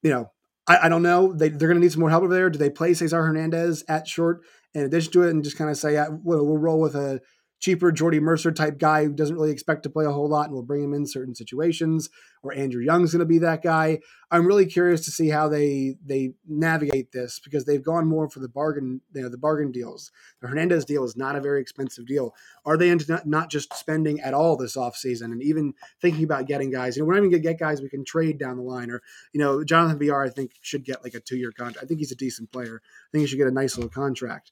you 0.01 0.09
know, 0.09 0.31
I, 0.67 0.85
I 0.85 0.89
don't 0.89 1.03
know. 1.03 1.33
They, 1.33 1.49
they're 1.49 1.67
going 1.67 1.79
to 1.79 1.83
need 1.83 1.91
some 1.91 2.01
more 2.01 2.09
help 2.09 2.23
over 2.23 2.33
there. 2.33 2.49
Do 2.49 2.59
they 2.59 2.69
play 2.69 2.93
Cesar 2.93 3.23
Hernandez 3.23 3.83
at 3.87 4.07
short 4.07 4.41
in 4.73 4.83
addition 4.83 5.11
to 5.13 5.23
it 5.23 5.31
and 5.31 5.43
just 5.43 5.57
kind 5.57 5.69
of 5.69 5.77
say, 5.77 5.93
yeah, 5.93 6.07
we'll, 6.09 6.45
we'll 6.45 6.57
roll 6.57 6.79
with 6.79 6.95
a 6.95 7.21
cheaper 7.59 7.91
Jordy 7.91 8.19
Mercer 8.19 8.51
type 8.51 8.77
guy 8.77 9.03
who 9.03 9.13
doesn't 9.13 9.35
really 9.35 9.51
expect 9.51 9.83
to 9.83 9.89
play 9.89 10.05
a 10.05 10.11
whole 10.11 10.29
lot 10.29 10.45
and 10.45 10.53
will 10.53 10.63
bring 10.63 10.83
him 10.83 10.93
in 10.93 11.05
certain 11.05 11.33
situations, 11.35 12.09
or 12.43 12.53
Andrew 12.53 12.83
Young's 12.83 13.13
going 13.13 13.19
to 13.19 13.25
be 13.25 13.39
that 13.39 13.63
guy. 13.63 13.99
I'm 14.29 14.45
really 14.45 14.65
curious 14.65 15.03
to 15.05 15.11
see 15.11 15.29
how 15.29 15.47
they 15.47 15.95
they 16.05 16.33
navigate 16.47 17.11
this 17.11 17.39
because 17.39 17.65
they've 17.65 17.83
gone 17.83 18.07
more 18.07 18.29
for 18.29 18.39
the 18.39 18.49
bargain, 18.49 19.01
you 19.13 19.23
know, 19.23 19.29
the 19.29 19.37
bargain 19.37 19.71
deals. 19.71 20.11
The 20.41 20.47
Hernandez 20.47 20.85
deal 20.85 21.03
is 21.03 21.17
not 21.17 21.35
a 21.35 21.41
very 21.41 21.61
expensive 21.61 22.05
deal. 22.05 22.35
Are 22.65 22.77
they 22.77 22.89
into 22.89 23.21
not, 23.25 23.49
just 23.49 23.73
spending 23.73 24.19
at 24.19 24.33
all 24.33 24.57
this 24.57 24.75
offseason 24.75 25.25
and 25.25 25.41
even 25.41 25.73
thinking 26.01 26.23
about 26.23 26.47
getting 26.47 26.69
guys? 26.69 26.95
You 26.95 27.03
know, 27.03 27.07
we're 27.07 27.13
not 27.13 27.19
even 27.19 27.31
going 27.31 27.43
to 27.43 27.49
get 27.49 27.59
guys 27.59 27.81
we 27.81 27.89
can 27.89 28.05
trade 28.05 28.37
down 28.37 28.57
the 28.57 28.63
line, 28.63 28.91
or 28.91 29.01
you 29.33 29.39
know, 29.39 29.63
Jonathan 29.63 29.97
Villar 29.97 30.21
I 30.21 30.29
think 30.29 30.51
should 30.61 30.85
get 30.85 31.03
like 31.03 31.13
a 31.15 31.19
two 31.19 31.37
year 31.37 31.51
contract. 31.51 31.83
I 31.83 31.87
think 31.87 31.99
he's 31.99 32.11
a 32.11 32.15
decent 32.15 32.51
player. 32.51 32.81
I 32.83 33.07
think 33.11 33.21
he 33.21 33.27
should 33.27 33.39
get 33.39 33.47
a 33.47 33.51
nice 33.51 33.77
little 33.77 33.89
contract 33.89 34.51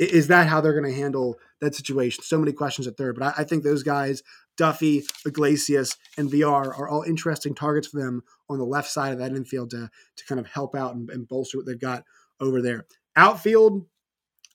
is 0.00 0.28
that 0.28 0.46
how 0.46 0.60
they're 0.60 0.78
going 0.78 0.90
to 0.90 0.98
handle 0.98 1.38
that 1.60 1.74
situation? 1.74 2.24
So 2.24 2.38
many 2.38 2.52
questions 2.52 2.86
at 2.86 2.96
third, 2.96 3.18
but 3.18 3.38
I, 3.38 3.42
I, 3.42 3.44
think 3.44 3.62
those 3.62 3.82
guys, 3.82 4.22
Duffy, 4.56 5.04
Iglesias, 5.26 5.96
and 6.16 6.30
Villar, 6.30 6.74
are 6.74 6.88
all 6.88 7.02
interesting 7.02 7.54
targets 7.54 7.88
for 7.88 8.00
them 8.00 8.22
on 8.48 8.58
the 8.58 8.64
left 8.64 8.90
side 8.90 9.12
of 9.12 9.18
that 9.18 9.32
infield 9.32 9.70
to 9.70 9.90
to 10.16 10.24
kind 10.24 10.40
of 10.40 10.46
help 10.46 10.74
out 10.74 10.94
and, 10.94 11.10
and 11.10 11.28
bolster 11.28 11.58
what 11.58 11.66
they've 11.66 11.78
got 11.78 12.04
over 12.40 12.62
there. 12.62 12.86
Outfield, 13.14 13.84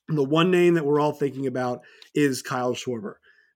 the 0.08 0.24
one 0.24 0.50
name 0.50 0.74
that 0.74 0.84
we're 0.84 1.00
all 1.00 1.12
thinking 1.12 1.46
about 1.46 1.82
is 2.12 2.42
Kyle 2.42 2.74
Schwarber, 2.74 3.14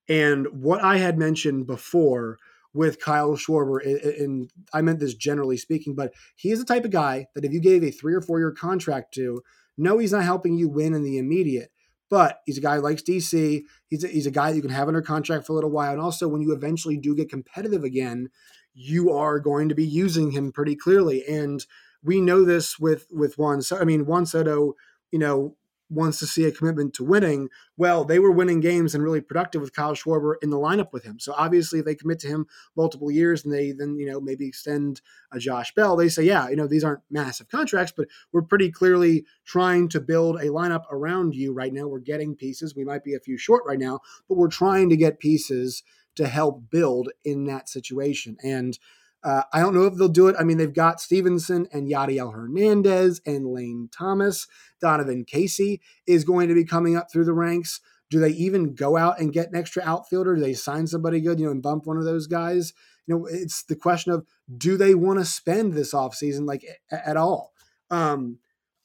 and 0.09 0.47
what 0.53 0.83
I 0.83 0.99
had 0.99 1.19
mentioned 1.19 1.67
before 1.67 2.39
with 2.73 3.01
Kyle 3.01 3.33
Schwarber, 3.33 3.85
and 3.85 4.49
I 4.73 4.81
meant 4.81 5.01
this 5.01 5.15
generally 5.15 5.57
speaking, 5.57 5.97
but 5.97 6.13
he 6.37 6.53
is 6.53 6.61
the 6.61 6.65
type 6.65 6.85
of 6.85 6.93
guy 6.93 7.27
that 7.35 7.45
if 7.45 7.53
you 7.53 7.61
gave 7.61 7.83
a 7.83 7.91
three 7.91 8.15
or 8.15 8.21
four 8.21 8.39
year 8.39 8.53
contract 8.53 9.13
to, 9.15 9.43
no, 9.77 9.99
he's 9.99 10.13
not 10.13 10.23
helping 10.23 10.57
you 10.57 10.69
win 10.69 10.95
in 10.95 11.03
the 11.03 11.19
immediate 11.19 11.73
but 12.11 12.41
he's 12.45 12.59
a 12.59 12.61
guy 12.61 12.77
who 12.77 12.83
likes 12.83 13.03
DC. 13.03 13.63
He's 13.87 14.05
a, 14.05 14.09
he's 14.09 14.27
a 14.27 14.31
guy 14.31 14.51
that 14.51 14.57
you 14.57 14.63
can 14.63 14.71
have 14.71 14.89
under 14.89 15.01
contract 15.01 15.47
for 15.47 15.53
a 15.53 15.55
little 15.55 15.71
while. 15.71 15.93
And 15.93 16.01
also, 16.01 16.29
when 16.29 16.43
you 16.43 16.53
eventually 16.53 16.97
do 16.97 17.15
get 17.15 17.31
competitive 17.31 17.85
again, 17.85 18.29
you 18.75 19.11
are 19.13 19.39
going 19.39 19.69
to 19.69 19.75
be 19.75 19.87
using 19.87 20.33
him 20.33 20.53
pretty 20.53 20.77
clearly. 20.77 21.25
And 21.27 21.65
we 22.03 22.21
know 22.21 22.45
this 22.45 22.79
with 22.79 23.07
with 23.11 23.39
Juan. 23.39 23.63
I 23.73 23.85
mean, 23.85 24.07
Juan 24.07 24.27
Soto, 24.27 24.75
you 25.13 25.19
know, 25.19 25.57
wants 25.91 26.19
to 26.21 26.27
see 26.27 26.45
a 26.45 26.53
commitment 26.53 26.95
to 26.95 27.05
winning. 27.05 27.49
Well, 27.77 28.05
they 28.05 28.19
were 28.19 28.31
winning 28.31 28.61
games 28.61 28.95
and 28.95 29.03
really 29.03 29.21
productive 29.21 29.61
with 29.61 29.75
Kyle 29.75 29.95
Schwarber 29.95 30.35
in 30.41 30.51
the 30.51 30.57
lineup 30.57 30.93
with 30.93 31.03
him. 31.03 31.19
So 31.19 31.35
obviously, 31.37 31.81
if 31.81 31.85
they 31.85 31.95
commit 31.95 32.21
to 32.21 32.29
him 32.29 32.47
multiple 32.77 33.11
years 33.11 33.45
and 33.45 33.53
they 33.53 33.73
then 33.73 33.99
you 33.99 34.11
know 34.11 34.21
maybe 34.21 34.47
extend 34.47 35.01
a 35.33 35.39
Josh 35.39 35.75
Bell, 35.75 35.97
they 35.97 36.09
say, 36.09 36.23
yeah, 36.23 36.49
you 36.49 36.57
know 36.57 36.67
these 36.67 36.85
aren't 36.85 37.03
massive 37.11 37.49
contracts, 37.49 37.93
but 37.97 38.09
we're 38.33 38.43
pretty 38.43 38.71
clearly 38.71 39.25
trying 39.45 39.89
to 39.89 40.01
build 40.01 40.37
a 40.37 40.47
lineup 40.47 40.85
around 40.91 41.35
you 41.35 41.53
right 41.53 41.73
now. 41.73 41.87
We're 41.87 41.99
getting 41.99 42.37
pieces. 42.37 42.75
We 42.75 42.85
might 42.85 43.05
be 43.05 43.15
a 43.15 43.21
few 43.21 43.37
short 43.37 43.65
right 43.67 43.79
now, 43.79 44.01
but 44.29 44.39
we're 44.39 44.49
trying 44.49 44.89
to 44.91 44.97
get 44.97 45.19
pieces 45.19 45.83
to 46.17 46.29
help 46.29 46.71
build 46.71 47.11
in 47.25 47.45
that 47.45 47.69
situation. 47.69 48.37
And 48.43 48.79
Uh, 49.23 49.43
I 49.53 49.61
don't 49.61 49.75
know 49.75 49.85
if 49.85 49.97
they'll 49.97 50.09
do 50.09 50.29
it. 50.29 50.37
I 50.39 50.45
mean, 50.45 50.57
they've 50.57 50.73
got 50.73 51.01
Stevenson 51.01 51.67
and 51.73 51.91
Yadiel 51.91 52.33
Hernandez 52.33 53.21
and 53.27 53.47
Lane 53.47 53.89
Thomas. 53.93 54.47
Donovan 54.81 55.25
Casey 55.25 55.81
is 56.07 56.25
going 56.25 56.49
to 56.49 56.55
be 56.55 56.65
coming 56.65 56.97
up 56.97 57.13
through 57.13 57.27
the 57.27 57.35
ranks. 57.35 57.81
Do 58.09 58.19
they 58.19 58.31
even 58.31 58.75
go 58.75 58.97
out 58.97 59.21
and 59.21 59.33
get 59.33 59.51
an 59.51 59.57
extra 59.57 59.83
outfielder? 59.85 60.35
Do 60.35 60.41
they 60.41 60.55
sign 60.55 60.87
somebody 60.87 61.21
good, 61.21 61.39
you 61.39 61.47
know, 61.47 61.53
and 61.53 61.63
bump 61.63 61.87
one 61.87 61.97
of 61.97 62.05
those 62.05 62.27
guys? 62.27 62.73
You 63.07 63.15
know, 63.19 63.27
it's 63.27 63.63
the 63.63 63.77
question 63.77 64.13
of 64.13 64.25
do 64.57 64.77
they 64.77 64.95
want 64.95 65.19
to 65.19 65.25
spend 65.25 65.75
this 65.75 65.93
offseason 65.95 66.47
like 66.47 66.65
at 66.91 67.17
all? 67.17 67.53
Um, 67.91 68.39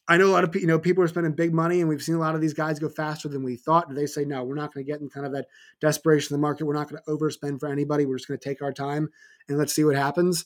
I 0.08 0.18
know 0.18 0.28
a 0.28 0.34
lot 0.34 0.44
of 0.44 0.56
you 0.56 0.68
know 0.68 0.78
people 0.78 1.04
are 1.04 1.08
spending 1.08 1.34
big 1.34 1.54
money, 1.54 1.80
and 1.80 1.90
we've 1.90 2.02
seen 2.02 2.16
a 2.16 2.20
lot 2.20 2.36
of 2.36 2.42
these 2.42 2.54
guys 2.54 2.78
go 2.80 2.90
faster 2.90 3.28
than 3.28 3.44
we 3.44 3.56
thought. 3.56 3.90
Do 3.90 3.96
they 3.96 4.06
say 4.06 4.24
no? 4.24 4.44
We're 4.44 4.56
not 4.56 4.74
going 4.74 4.86
to 4.86 4.92
get 4.92 5.02
in 5.02 5.10
kind 5.10 5.26
of 5.26 5.32
that 5.34 5.48
desperation 5.82 6.34
of 6.34 6.40
the 6.40 6.42
market. 6.42 6.66
We're 6.66 6.76
not 6.76 6.90
going 6.90 7.02
to 7.04 7.12
overspend 7.12 7.60
for 7.60 7.70
anybody. 7.70 8.06
We're 8.06 8.18
just 8.18 8.28
going 8.28 8.40
to 8.40 8.50
take 8.50 8.62
our 8.62 8.74
time 8.74 9.10
and 9.48 9.58
let's 9.58 9.74
see 9.74 9.84
what 9.84 9.96
happens. 9.96 10.46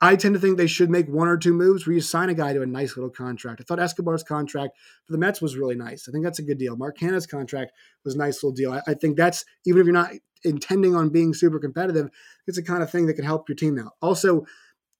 I 0.00 0.16
tend 0.16 0.34
to 0.34 0.40
think 0.40 0.56
they 0.56 0.66
should 0.66 0.90
make 0.90 1.08
one 1.08 1.28
or 1.28 1.36
two 1.36 1.52
moves 1.52 1.86
where 1.86 1.94
you 1.94 2.00
sign 2.00 2.28
a 2.28 2.34
guy 2.34 2.52
to 2.52 2.62
a 2.62 2.66
nice 2.66 2.96
little 2.96 3.10
contract. 3.10 3.60
I 3.60 3.64
thought 3.64 3.78
Escobar's 3.78 4.22
contract 4.22 4.76
for 5.06 5.12
the 5.12 5.18
Mets 5.18 5.40
was 5.40 5.56
really 5.56 5.76
nice. 5.76 6.08
I 6.08 6.12
think 6.12 6.24
that's 6.24 6.40
a 6.40 6.42
good 6.42 6.58
deal. 6.58 6.76
Mark 6.76 6.98
Canha's 6.98 7.26
contract 7.26 7.72
was 8.04 8.14
a 8.14 8.18
nice 8.18 8.42
little 8.42 8.54
deal. 8.54 8.72
I, 8.72 8.82
I 8.88 8.94
think 8.94 9.16
that's 9.16 9.44
even 9.64 9.80
if 9.80 9.86
you're 9.86 9.94
not 9.94 10.12
intending 10.44 10.94
on 10.94 11.10
being 11.10 11.32
super 11.32 11.58
competitive, 11.58 12.10
it's 12.46 12.56
the 12.56 12.62
kind 12.62 12.82
of 12.82 12.90
thing 12.90 13.06
that 13.06 13.14
can 13.14 13.24
help 13.24 13.48
your 13.48 13.56
team 13.56 13.78
out. 13.78 13.92
Also, 14.02 14.44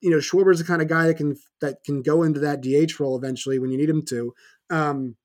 you 0.04 0.10
know, 0.10 0.18
Schwarber's 0.18 0.58
the 0.58 0.64
kind 0.64 0.82
of 0.82 0.88
guy 0.88 1.06
that 1.06 1.16
can 1.16 1.34
that 1.62 1.82
can 1.82 2.02
go 2.02 2.22
into 2.22 2.38
that 2.40 2.60
DH 2.60 3.00
role 3.00 3.16
eventually 3.16 3.58
when 3.58 3.70
you 3.70 3.78
need 3.78 3.88
him 3.88 4.04
to. 4.04 4.34
Um, 4.68 5.16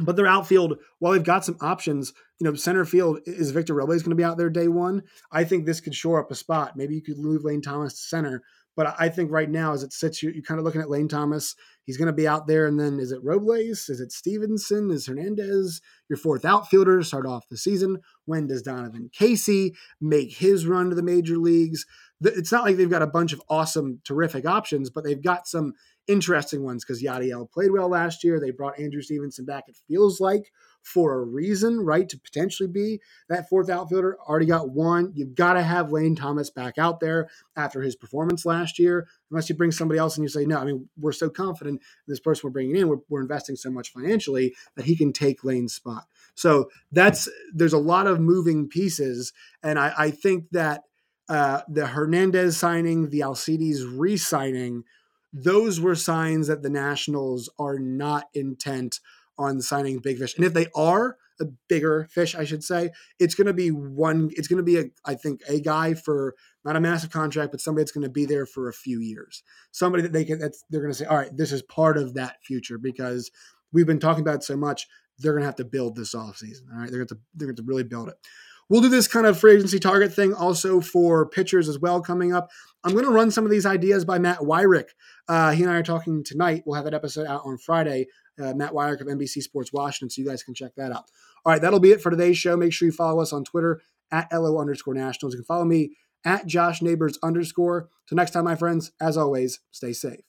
but 0.00 0.16
their 0.16 0.26
outfield, 0.26 0.78
while 0.98 1.12
they've 1.12 1.22
got 1.22 1.44
some 1.44 1.56
options, 1.60 2.12
you 2.40 2.44
know, 2.44 2.54
center 2.54 2.84
field 2.84 3.20
is 3.26 3.52
Victor 3.52 3.74
Robles 3.74 4.02
going 4.02 4.10
to 4.10 4.16
be 4.16 4.24
out 4.24 4.36
there 4.36 4.50
day 4.50 4.66
one. 4.66 5.04
I 5.30 5.44
think 5.44 5.66
this 5.66 5.80
could 5.80 5.94
shore 5.94 6.20
up 6.20 6.32
a 6.32 6.34
spot. 6.34 6.76
Maybe 6.76 6.96
you 6.96 7.02
could 7.02 7.18
move 7.18 7.44
Lane 7.44 7.62
Thomas 7.62 7.94
to 7.94 8.00
center. 8.00 8.42
But 8.78 8.94
I 8.96 9.08
think 9.08 9.32
right 9.32 9.50
now, 9.50 9.72
as 9.72 9.82
it 9.82 9.92
sits, 9.92 10.22
you're, 10.22 10.30
you're 10.30 10.44
kind 10.44 10.60
of 10.60 10.64
looking 10.64 10.80
at 10.80 10.88
Lane 10.88 11.08
Thomas. 11.08 11.56
He's 11.82 11.96
going 11.96 12.06
to 12.06 12.12
be 12.12 12.28
out 12.28 12.46
there. 12.46 12.64
And 12.64 12.78
then 12.78 13.00
is 13.00 13.10
it 13.10 13.18
Robles? 13.24 13.88
Is 13.88 13.98
it 13.98 14.12
Stevenson? 14.12 14.92
Is 14.92 15.08
Hernandez 15.08 15.80
your 16.08 16.16
fourth 16.16 16.44
outfielder 16.44 16.96
to 16.96 17.04
start 17.04 17.26
off 17.26 17.48
the 17.48 17.56
season? 17.56 17.98
When 18.26 18.46
does 18.46 18.62
Donovan 18.62 19.10
Casey 19.12 19.74
make 20.00 20.32
his 20.32 20.64
run 20.64 20.90
to 20.90 20.94
the 20.94 21.02
major 21.02 21.38
leagues? 21.38 21.86
it's 22.20 22.52
not 22.52 22.64
like 22.64 22.76
they've 22.76 22.88
got 22.88 23.02
a 23.02 23.06
bunch 23.08 23.32
of 23.32 23.42
awesome, 23.48 24.00
terrific 24.04 24.46
options, 24.46 24.90
but 24.90 25.02
they've 25.02 25.22
got 25.22 25.48
some 25.48 25.72
interesting 26.06 26.64
ones 26.64 26.84
because 26.84 27.02
Yadiel 27.02 27.50
played 27.50 27.72
well 27.72 27.88
last 27.88 28.22
year. 28.22 28.38
They 28.38 28.50
brought 28.52 28.78
Andrew 28.78 29.02
Stevenson 29.02 29.44
back, 29.44 29.64
it 29.66 29.76
feels 29.88 30.20
like, 30.20 30.50
for 30.82 31.14
a 31.14 31.24
reason, 31.24 31.80
right? 31.80 32.08
To 32.08 32.18
potentially 32.18 32.68
be 32.68 33.00
that 33.28 33.48
fourth 33.48 33.68
outfielder. 33.68 34.16
Already 34.20 34.46
got 34.46 34.70
one. 34.70 35.12
You've 35.14 35.34
got 35.34 35.54
to 35.54 35.62
have 35.62 35.92
Lane 35.92 36.16
Thomas 36.16 36.50
back 36.50 36.78
out 36.78 37.00
there 37.00 37.28
after 37.56 37.82
his 37.82 37.94
performance 37.94 38.46
last 38.46 38.78
year, 38.78 39.06
unless 39.30 39.48
you 39.48 39.54
bring 39.54 39.72
somebody 39.72 39.98
else 39.98 40.16
and 40.16 40.24
you 40.24 40.28
say, 40.28 40.46
no, 40.46 40.58
I 40.58 40.64
mean, 40.64 40.88
we're 40.98 41.12
so 41.12 41.28
confident 41.28 41.82
this 42.06 42.20
person 42.20 42.42
we're 42.44 42.52
bringing 42.52 42.76
in, 42.76 42.88
we're, 42.88 42.98
we're 43.08 43.20
investing 43.20 43.56
so 43.56 43.70
much 43.70 43.92
financially 43.92 44.54
that 44.76 44.86
he 44.86 44.96
can 44.96 45.12
take 45.12 45.44
Lane's 45.44 45.74
spot. 45.74 46.04
So 46.34 46.70
that's, 46.90 47.28
there's 47.52 47.72
a 47.72 47.78
lot 47.78 48.06
of 48.06 48.20
moving 48.20 48.68
pieces. 48.68 49.32
And 49.62 49.78
I, 49.78 49.92
I 49.96 50.10
think 50.10 50.46
that 50.52 50.84
uh, 51.28 51.60
the 51.68 51.88
Hernandez 51.88 52.56
signing, 52.56 53.10
the 53.10 53.20
Alcides 53.20 53.84
re 53.84 54.16
signing, 54.16 54.84
those 55.32 55.78
were 55.78 55.94
signs 55.94 56.46
that 56.46 56.62
the 56.62 56.70
Nationals 56.70 57.50
are 57.58 57.78
not 57.78 58.28
intent 58.32 59.00
on 59.38 59.60
signing 59.60 59.98
big 59.98 60.18
fish. 60.18 60.36
And 60.36 60.44
if 60.44 60.52
they 60.52 60.66
are 60.74 61.16
a 61.40 61.44
bigger 61.68 62.08
fish, 62.10 62.34
I 62.34 62.44
should 62.44 62.64
say, 62.64 62.90
it's 63.20 63.36
going 63.36 63.46
to 63.46 63.52
be 63.52 63.70
one, 63.70 64.30
it's 64.32 64.48
going 64.48 64.56
to 64.56 64.64
be, 64.64 64.78
a, 64.78 64.84
I 65.04 65.14
think, 65.14 65.42
a 65.48 65.60
guy 65.60 65.94
for 65.94 66.34
not 66.64 66.74
a 66.74 66.80
massive 66.80 67.10
contract, 67.10 67.52
but 67.52 67.60
somebody 67.60 67.82
that's 67.82 67.92
going 67.92 68.02
to 68.02 68.10
be 68.10 68.26
there 68.26 68.44
for 68.44 68.68
a 68.68 68.72
few 68.72 68.98
years. 69.00 69.44
Somebody 69.70 70.02
that 70.02 70.12
they 70.12 70.24
can, 70.24 70.40
that's, 70.40 70.64
they're 70.68 70.80
going 70.80 70.92
to 70.92 70.98
say, 70.98 71.04
all 71.06 71.16
right, 71.16 71.36
this 71.36 71.52
is 71.52 71.62
part 71.62 71.96
of 71.96 72.14
that 72.14 72.42
future 72.42 72.76
because 72.76 73.30
we've 73.72 73.86
been 73.86 74.00
talking 74.00 74.22
about 74.22 74.42
so 74.42 74.56
much. 74.56 74.88
They're 75.18 75.32
going 75.32 75.42
to 75.42 75.46
have 75.46 75.56
to 75.56 75.64
build 75.64 75.94
this 75.94 76.14
offseason. 76.14 76.72
All 76.72 76.80
right. 76.80 76.90
They're 76.90 76.98
going 76.98 77.08
to, 77.08 77.18
they're 77.34 77.48
going 77.48 77.56
to 77.56 77.62
really 77.62 77.84
build 77.84 78.08
it. 78.08 78.16
We'll 78.68 78.82
do 78.82 78.90
this 78.90 79.08
kind 79.08 79.26
of 79.26 79.38
free 79.38 79.54
agency 79.54 79.78
target 79.78 80.12
thing 80.12 80.34
also 80.34 80.80
for 80.80 81.26
pitchers 81.26 81.68
as 81.68 81.78
well 81.78 82.02
coming 82.02 82.34
up. 82.34 82.50
I'm 82.84 82.92
going 82.92 83.04
to 83.04 83.10
run 83.10 83.30
some 83.30 83.44
of 83.44 83.50
these 83.50 83.64
ideas 83.64 84.04
by 84.04 84.18
Matt 84.18 84.40
Weyrich. 84.40 84.90
Uh, 85.26 85.52
he 85.52 85.62
and 85.62 85.72
I 85.72 85.76
are 85.76 85.82
talking 85.82 86.22
tonight. 86.22 86.64
We'll 86.66 86.74
have 86.74 86.84
that 86.84 86.94
episode 86.94 87.26
out 87.26 87.42
on 87.46 87.56
Friday. 87.56 88.08
Uh, 88.40 88.54
Matt 88.54 88.72
Weyrich 88.72 89.00
of 89.00 89.06
NBC 89.06 89.42
Sports 89.42 89.72
Washington, 89.72 90.10
so 90.10 90.22
you 90.22 90.28
guys 90.28 90.42
can 90.42 90.54
check 90.54 90.74
that 90.76 90.92
out. 90.92 91.04
All 91.44 91.52
right, 91.52 91.60
that'll 91.60 91.80
be 91.80 91.92
it 91.92 92.00
for 92.00 92.10
today's 92.10 92.38
show. 92.38 92.56
Make 92.56 92.72
sure 92.72 92.86
you 92.86 92.92
follow 92.92 93.20
us 93.20 93.32
on 93.32 93.44
Twitter 93.44 93.80
at 94.10 94.28
LO 94.32 94.58
underscore 94.58 94.94
nationals. 94.94 95.34
You 95.34 95.38
can 95.38 95.46
follow 95.46 95.64
me 95.64 95.92
at 96.24 96.46
Josh 96.46 96.82
Neighbors 96.82 97.18
underscore. 97.22 97.88
Till 98.08 98.16
next 98.16 98.32
time, 98.32 98.44
my 98.44 98.56
friends, 98.56 98.92
as 99.00 99.16
always, 99.16 99.60
stay 99.70 99.92
safe. 99.92 100.27